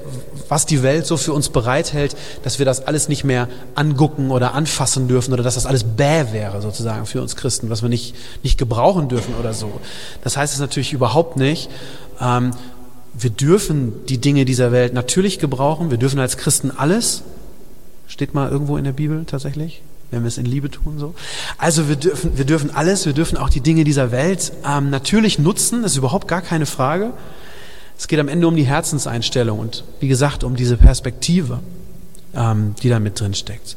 was 0.48 0.66
die 0.66 0.82
Welt 0.82 1.06
so 1.06 1.16
für 1.16 1.32
uns 1.32 1.48
bereithält, 1.48 2.16
dass 2.42 2.58
wir 2.58 2.66
das 2.66 2.86
alles 2.86 3.08
nicht 3.08 3.24
mehr 3.24 3.48
angucken 3.74 4.30
oder 4.30 4.54
anfassen 4.54 5.08
dürfen 5.08 5.32
oder 5.32 5.42
dass 5.42 5.54
das 5.54 5.66
alles 5.66 5.84
bäh 5.84 6.26
wäre 6.32 6.60
sozusagen 6.60 7.06
für 7.06 7.22
uns 7.22 7.34
Christen, 7.34 7.70
was 7.70 7.82
wir 7.82 7.88
nicht, 7.88 8.14
nicht 8.42 8.58
gebrauchen 8.58 9.08
dürfen 9.08 9.34
oder 9.40 9.52
so. 9.52 9.80
Das 10.22 10.36
heißt 10.36 10.54
es 10.54 10.60
natürlich 10.60 10.92
überhaupt 10.92 11.36
nicht. 11.36 11.70
Ähm, 12.20 12.52
wir 13.14 13.30
dürfen 13.30 14.04
die 14.06 14.18
Dinge 14.18 14.44
dieser 14.44 14.70
Welt 14.70 14.92
natürlich 14.92 15.38
gebrauchen. 15.38 15.90
Wir 15.90 15.98
dürfen 15.98 16.18
als 16.18 16.36
Christen 16.36 16.70
alles. 16.70 17.22
Steht 18.06 18.34
mal 18.34 18.50
irgendwo 18.50 18.76
in 18.76 18.84
der 18.84 18.92
Bibel 18.92 19.24
tatsächlich, 19.24 19.82
wenn 20.10 20.22
wir 20.22 20.28
es 20.28 20.38
in 20.38 20.46
Liebe 20.46 20.70
tun 20.70 20.98
so. 20.98 21.14
Also 21.58 21.88
wir 21.88 21.96
dürfen, 21.96 22.36
wir 22.36 22.44
dürfen 22.44 22.70
alles, 22.70 23.06
wir 23.06 23.12
dürfen 23.12 23.36
auch 23.38 23.48
die 23.48 23.60
Dinge 23.60 23.84
dieser 23.84 24.10
Welt 24.12 24.52
ähm, 24.66 24.90
natürlich 24.90 25.38
nutzen, 25.38 25.82
das 25.82 25.92
ist 25.92 25.98
überhaupt 25.98 26.28
gar 26.28 26.42
keine 26.42 26.66
Frage. 26.66 27.12
Es 27.96 28.08
geht 28.08 28.18
am 28.18 28.28
Ende 28.28 28.48
um 28.48 28.56
die 28.56 28.64
Herzenseinstellung 28.64 29.58
und 29.58 29.84
wie 30.00 30.08
gesagt 30.08 30.44
um 30.44 30.56
diese 30.56 30.76
Perspektive, 30.76 31.60
ähm, 32.34 32.74
die 32.82 32.88
da 32.88 32.98
mit 32.98 33.18
drin 33.18 33.34
steckt. 33.34 33.76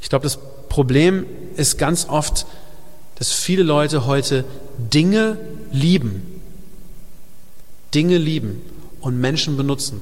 Ich 0.00 0.08
glaube, 0.08 0.22
das 0.22 0.38
Problem 0.68 1.26
ist 1.56 1.78
ganz 1.78 2.08
oft, 2.08 2.46
dass 3.16 3.32
viele 3.32 3.62
Leute 3.62 4.06
heute 4.06 4.44
Dinge 4.78 5.36
lieben, 5.72 6.40
Dinge 7.92 8.16
lieben 8.16 8.62
und 9.00 9.20
Menschen 9.20 9.56
benutzen. 9.56 10.00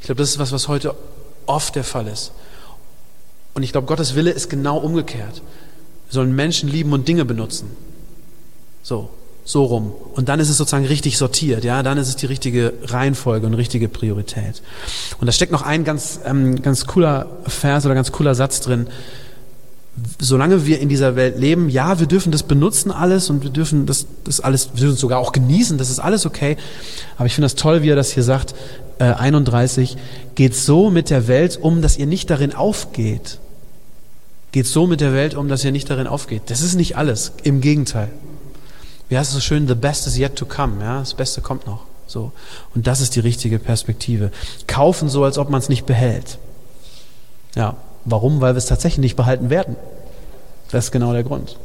Ich 0.00 0.06
glaube, 0.06 0.20
das 0.20 0.30
ist 0.30 0.38
was, 0.38 0.52
was 0.52 0.68
heute 0.68 0.94
oft 1.46 1.76
der 1.76 1.84
Fall 1.84 2.08
ist. 2.08 2.32
Und 3.54 3.62
ich 3.62 3.72
glaube, 3.72 3.86
Gottes 3.86 4.14
Wille 4.14 4.30
ist 4.30 4.48
genau 4.48 4.78
umgekehrt. 4.78 5.42
Wir 6.08 6.12
sollen 6.12 6.34
Menschen 6.34 6.68
lieben 6.68 6.92
und 6.92 7.08
Dinge 7.08 7.24
benutzen. 7.24 7.70
So, 8.82 9.10
so 9.44 9.64
rum. 9.64 9.92
Und 10.14 10.28
dann 10.28 10.40
ist 10.40 10.48
es 10.48 10.58
sozusagen 10.58 10.86
richtig 10.86 11.18
sortiert, 11.18 11.64
ja, 11.64 11.82
dann 11.82 11.98
ist 11.98 12.08
es 12.08 12.16
die 12.16 12.26
richtige 12.26 12.74
Reihenfolge 12.84 13.46
und 13.46 13.54
richtige 13.54 13.88
Priorität. 13.88 14.62
Und 15.20 15.26
da 15.26 15.32
steckt 15.32 15.52
noch 15.52 15.62
ein 15.62 15.84
ganz, 15.84 16.20
ähm, 16.24 16.60
ganz 16.62 16.86
cooler 16.86 17.26
Vers 17.46 17.86
oder 17.86 17.94
ganz 17.94 18.12
cooler 18.12 18.34
Satz 18.34 18.60
drin. 18.60 18.88
Solange 20.20 20.66
wir 20.66 20.80
in 20.80 20.88
dieser 20.88 21.16
Welt 21.16 21.38
leben, 21.38 21.70
ja, 21.70 21.98
wir 21.98 22.06
dürfen 22.06 22.30
das 22.30 22.44
benutzen 22.44 22.90
alles 22.90 23.30
und 23.30 23.42
wir 23.42 23.50
dürfen 23.50 23.86
das, 23.86 24.06
das 24.22 24.40
alles, 24.40 24.70
wir 24.74 24.80
dürfen 24.80 24.94
es 24.94 25.00
sogar 25.00 25.18
auch 25.18 25.32
genießen, 25.32 25.76
das 25.76 25.90
ist 25.90 25.98
alles 25.98 26.24
okay. 26.24 26.56
Aber 27.16 27.26
ich 27.26 27.34
finde 27.34 27.46
das 27.46 27.54
toll, 27.54 27.82
wie 27.82 27.90
er 27.90 27.96
das 27.96 28.12
hier 28.12 28.22
sagt, 28.22 28.54
äh, 28.98 29.04
31, 29.04 29.96
geht 30.34 30.54
so 30.54 30.90
mit 30.90 31.10
der 31.10 31.28
Welt 31.28 31.58
um, 31.60 31.82
dass 31.82 31.96
ihr 31.96 32.06
nicht 32.06 32.30
darin 32.30 32.54
aufgeht. 32.54 33.38
Geht 34.52 34.66
so 34.66 34.86
mit 34.86 35.00
der 35.00 35.12
Welt 35.12 35.34
um, 35.34 35.48
dass 35.48 35.64
ihr 35.64 35.72
nicht 35.72 35.90
darin 35.90 36.06
aufgeht. 36.06 36.42
Das 36.46 36.60
ist 36.60 36.74
nicht 36.74 36.96
alles. 36.96 37.32
Im 37.42 37.60
Gegenteil. 37.60 38.08
Wie 39.08 39.18
heißt 39.18 39.30
es 39.30 39.34
so 39.34 39.40
schön? 39.40 39.68
The 39.68 39.74
best 39.74 40.06
is 40.06 40.18
yet 40.18 40.36
to 40.36 40.46
come. 40.46 40.82
Ja, 40.82 41.00
das 41.00 41.14
Beste 41.14 41.40
kommt 41.40 41.66
noch. 41.66 41.82
So. 42.06 42.32
Und 42.74 42.86
das 42.86 43.00
ist 43.00 43.14
die 43.16 43.20
richtige 43.20 43.58
Perspektive. 43.58 44.30
Kaufen 44.66 45.08
so, 45.08 45.24
als 45.24 45.38
ob 45.38 45.50
man 45.50 45.60
es 45.60 45.68
nicht 45.68 45.86
behält. 45.86 46.38
Ja. 47.54 47.76
Warum? 48.04 48.40
Weil 48.40 48.54
wir 48.54 48.58
es 48.58 48.66
tatsächlich 48.66 49.00
nicht 49.00 49.16
behalten 49.16 49.50
werden. 49.50 49.76
Das 50.70 50.86
ist 50.86 50.92
genau 50.92 51.12
der 51.12 51.24
Grund. 51.24 51.56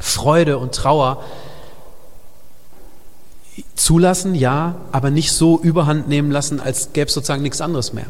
Freude 0.00 0.58
und 0.58 0.74
Trauer 0.74 1.22
zulassen, 3.74 4.34
ja, 4.34 4.76
aber 4.92 5.10
nicht 5.10 5.32
so 5.32 5.60
überhand 5.60 6.08
nehmen 6.08 6.30
lassen, 6.30 6.60
als 6.60 6.92
gäbe 6.92 7.08
es 7.08 7.14
sozusagen 7.14 7.42
nichts 7.42 7.60
anderes 7.60 7.92
mehr. 7.92 8.06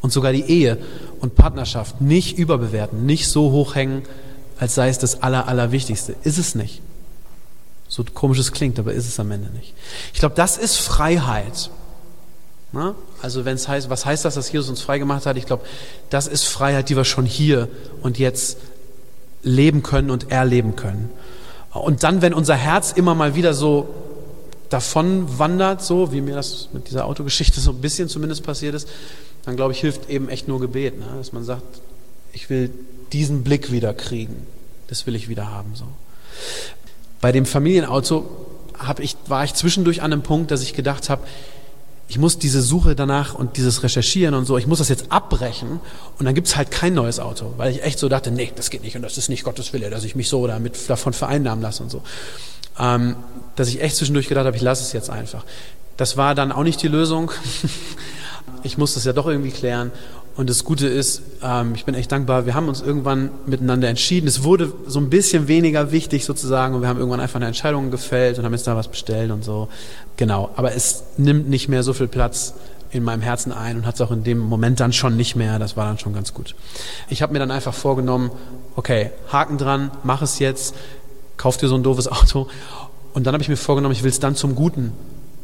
Und 0.00 0.12
sogar 0.12 0.32
die 0.32 0.42
Ehe 0.42 0.78
und 1.20 1.34
Partnerschaft 1.34 2.00
nicht 2.00 2.38
überbewerten, 2.38 3.04
nicht 3.04 3.28
so 3.28 3.50
hochhängen, 3.52 4.02
als 4.58 4.74
sei 4.74 4.88
es 4.88 4.98
das 4.98 5.22
Aller, 5.22 5.46
Allerwichtigste. 5.48 6.16
Ist 6.22 6.38
es 6.38 6.54
nicht. 6.54 6.82
So 7.88 8.04
komisch 8.14 8.38
es 8.38 8.52
klingt, 8.52 8.78
aber 8.78 8.92
ist 8.92 9.08
es 9.08 9.18
am 9.20 9.30
Ende 9.30 9.50
nicht. 9.50 9.74
Ich 10.14 10.20
glaube, 10.20 10.34
das 10.34 10.56
ist 10.56 10.76
Freiheit. 10.76 11.70
Na? 12.72 12.94
Also 13.20 13.44
wenn 13.44 13.56
es 13.56 13.68
heißt, 13.68 13.90
was 13.90 14.06
heißt 14.06 14.24
das, 14.24 14.34
dass 14.36 14.52
Jesus 14.52 14.70
uns 14.70 14.80
frei 14.80 14.98
gemacht 14.98 15.26
hat? 15.26 15.36
Ich 15.36 15.46
glaube, 15.46 15.64
das 16.08 16.26
ist 16.28 16.44
Freiheit, 16.44 16.88
die 16.88 16.96
wir 16.96 17.04
schon 17.04 17.26
hier 17.26 17.68
und 18.00 18.18
jetzt 18.18 18.58
leben 19.42 19.82
können 19.82 20.10
und 20.10 20.30
erleben 20.30 20.76
können. 20.76 21.10
Und 21.72 22.02
dann, 22.02 22.22
wenn 22.22 22.34
unser 22.34 22.54
Herz 22.54 22.92
immer 22.92 23.14
mal 23.14 23.34
wieder 23.34 23.54
so 23.54 23.88
davon 24.70 25.38
wandert, 25.38 25.82
so 25.82 26.12
wie 26.12 26.20
mir 26.20 26.34
das 26.34 26.68
mit 26.72 26.88
dieser 26.88 27.04
Autogeschichte 27.04 27.60
so 27.60 27.72
ein 27.72 27.80
bisschen 27.80 28.08
zumindest 28.08 28.42
passiert 28.42 28.74
ist, 28.74 28.88
dann 29.44 29.56
glaube 29.56 29.72
ich, 29.72 29.80
hilft 29.80 30.08
eben 30.08 30.28
echt 30.28 30.48
nur 30.48 30.60
Gebet, 30.60 30.98
ne? 30.98 31.06
dass 31.18 31.32
man 31.32 31.44
sagt, 31.44 31.80
ich 32.32 32.48
will 32.48 32.70
diesen 33.12 33.42
Blick 33.42 33.72
wieder 33.72 33.92
kriegen, 33.92 34.46
das 34.86 35.06
will 35.06 35.14
ich 35.14 35.28
wieder 35.28 35.50
haben. 35.50 35.74
So. 35.74 35.84
Bei 37.20 37.32
dem 37.32 37.46
Familienauto 37.46 38.24
hab 38.78 39.00
ich, 39.00 39.16
war 39.26 39.44
ich 39.44 39.54
zwischendurch 39.54 40.02
an 40.02 40.12
einem 40.12 40.22
Punkt, 40.22 40.50
dass 40.50 40.62
ich 40.62 40.72
gedacht 40.72 41.10
habe, 41.10 41.22
ich 42.08 42.18
muss 42.18 42.38
diese 42.38 42.60
Suche 42.60 42.96
danach 42.96 43.34
und 43.34 43.56
dieses 43.56 43.82
Recherchieren 43.84 44.34
und 44.34 44.44
so, 44.44 44.58
ich 44.58 44.66
muss 44.66 44.78
das 44.78 44.88
jetzt 44.88 45.12
abbrechen 45.12 45.80
und 46.18 46.24
dann 46.24 46.34
gibt 46.34 46.48
es 46.48 46.56
halt 46.56 46.70
kein 46.70 46.94
neues 46.94 47.20
Auto, 47.20 47.54
weil 47.56 47.70
ich 47.70 47.84
echt 47.84 47.98
so 48.00 48.08
dachte, 48.08 48.32
nee, 48.32 48.50
das 48.56 48.70
geht 48.70 48.82
nicht 48.82 48.96
und 48.96 49.02
das 49.02 49.16
ist 49.16 49.28
nicht 49.28 49.44
Gottes 49.44 49.72
Wille, 49.72 49.90
dass 49.90 50.02
ich 50.02 50.16
mich 50.16 50.28
so 50.28 50.46
damit 50.46 50.90
davon 50.90 51.12
vereinnahmen 51.12 51.62
lasse 51.62 51.82
und 51.82 51.90
so. 51.90 52.02
Ähm, 52.80 53.16
dass 53.56 53.68
ich 53.68 53.82
echt 53.82 53.96
zwischendurch 53.96 54.28
gedacht 54.28 54.46
habe, 54.46 54.56
ich 54.56 54.62
lasse 54.62 54.82
es 54.82 54.92
jetzt 54.92 55.10
einfach. 55.10 55.44
Das 55.96 56.16
war 56.16 56.34
dann 56.34 56.50
auch 56.50 56.62
nicht 56.62 56.82
die 56.82 56.88
Lösung. 56.88 57.30
ich 58.62 58.78
musste 58.78 58.98
es 58.98 59.04
ja 59.04 59.12
doch 59.12 59.26
irgendwie 59.26 59.50
klären 59.50 59.92
und 60.40 60.48
das 60.48 60.64
Gute 60.64 60.86
ist, 60.86 61.20
ähm, 61.42 61.74
ich 61.74 61.84
bin 61.84 61.94
echt 61.94 62.10
dankbar, 62.12 62.46
wir 62.46 62.54
haben 62.54 62.68
uns 62.68 62.80
irgendwann 62.80 63.30
miteinander 63.46 63.88
entschieden. 63.88 64.26
Es 64.26 64.42
wurde 64.42 64.72
so 64.86 64.98
ein 65.00 65.10
bisschen 65.10 65.48
weniger 65.48 65.92
wichtig 65.92 66.24
sozusagen 66.24 66.74
und 66.74 66.80
wir 66.80 66.88
haben 66.88 66.98
irgendwann 66.98 67.20
einfach 67.20 67.36
eine 67.36 67.46
Entscheidung 67.46 67.90
gefällt 67.90 68.38
und 68.38 68.44
haben 68.44 68.52
jetzt 68.54 68.66
da 68.66 68.76
was 68.76 68.88
bestellt 68.88 69.32
und 69.32 69.44
so. 69.44 69.68
Genau, 70.16 70.50
aber 70.56 70.74
es 70.74 71.02
nimmt 71.18 71.50
nicht 71.50 71.68
mehr 71.68 71.82
so 71.82 71.92
viel 71.92 72.08
Platz 72.08 72.54
in 72.90 73.04
meinem 73.04 73.20
Herzen 73.20 73.52
ein 73.52 73.76
und 73.76 73.86
hat 73.86 73.96
es 73.96 74.00
auch 74.00 74.10
in 74.10 74.24
dem 74.24 74.38
Moment 74.38 74.80
dann 74.80 74.92
schon 74.92 75.16
nicht 75.16 75.36
mehr. 75.36 75.58
Das 75.58 75.76
war 75.76 75.84
dann 75.84 75.98
schon 75.98 76.14
ganz 76.14 76.32
gut. 76.32 76.54
Ich 77.08 77.22
habe 77.22 77.32
mir 77.32 77.38
dann 77.38 77.50
einfach 77.50 77.74
vorgenommen, 77.74 78.30
okay, 78.76 79.10
Haken 79.30 79.58
dran, 79.58 79.90
mach 80.04 80.22
es 80.22 80.38
jetzt, 80.38 80.74
kauf 81.40 81.56
dir 81.56 81.68
so 81.68 81.74
ein 81.74 81.82
doofes 81.82 82.06
Auto. 82.06 82.48
Und 83.14 83.26
dann 83.26 83.32
habe 83.32 83.42
ich 83.42 83.48
mir 83.48 83.56
vorgenommen, 83.56 83.94
ich 83.94 84.02
will 84.02 84.10
es 84.10 84.20
dann 84.20 84.36
zum 84.36 84.54
Guten 84.54 84.92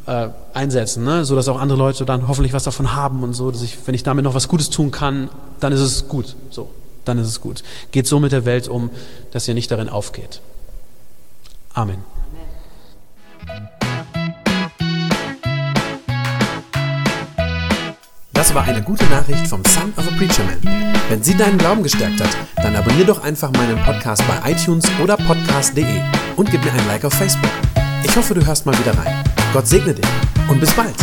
äh, 0.06 0.28
einsetzen, 0.52 1.04
ne? 1.04 1.24
so 1.24 1.34
dass 1.34 1.48
auch 1.48 1.58
andere 1.58 1.78
Leute 1.78 2.04
dann 2.04 2.28
hoffentlich 2.28 2.52
was 2.52 2.64
davon 2.64 2.94
haben 2.94 3.22
und 3.22 3.32
so, 3.32 3.50
dass 3.50 3.62
ich, 3.62 3.78
wenn 3.86 3.94
ich 3.94 4.02
damit 4.02 4.24
noch 4.24 4.34
was 4.34 4.46
Gutes 4.46 4.70
tun 4.70 4.90
kann, 4.90 5.30
dann 5.58 5.72
ist 5.72 5.80
es 5.80 6.06
gut. 6.06 6.36
So, 6.50 6.70
dann 7.06 7.18
ist 7.18 7.28
es 7.28 7.40
gut. 7.40 7.64
Geht 7.92 8.06
so 8.06 8.20
mit 8.20 8.32
der 8.32 8.44
Welt 8.44 8.68
um, 8.68 8.90
dass 9.32 9.48
ihr 9.48 9.54
nicht 9.54 9.70
darin 9.70 9.88
aufgeht. 9.88 10.40
Amen. 11.72 12.15
Das 18.36 18.54
war 18.54 18.64
eine 18.64 18.82
gute 18.82 19.06
Nachricht 19.06 19.48
vom 19.48 19.62
Son 19.64 19.94
of 19.96 20.06
a 20.06 20.14
Preacher 20.18 20.44
Man. 20.44 20.92
Wenn 21.08 21.22
sie 21.22 21.34
deinen 21.34 21.56
Glauben 21.56 21.82
gestärkt 21.82 22.20
hat, 22.20 22.36
dann 22.56 22.76
abonniere 22.76 23.06
doch 23.06 23.24
einfach 23.24 23.50
meinen 23.52 23.82
Podcast 23.82 24.22
bei 24.28 24.52
iTunes 24.52 24.84
oder 25.02 25.16
podcast.de 25.16 26.02
und 26.36 26.50
gib 26.50 26.62
mir 26.62 26.70
ein 26.70 26.86
Like 26.86 27.06
auf 27.06 27.14
Facebook. 27.14 27.50
Ich 28.04 28.14
hoffe, 28.14 28.34
du 28.34 28.44
hörst 28.44 28.66
mal 28.66 28.78
wieder 28.78 28.96
rein. 28.98 29.24
Gott 29.54 29.66
segne 29.66 29.94
dich 29.94 30.06
und 30.48 30.60
bis 30.60 30.70
bald. 30.72 30.94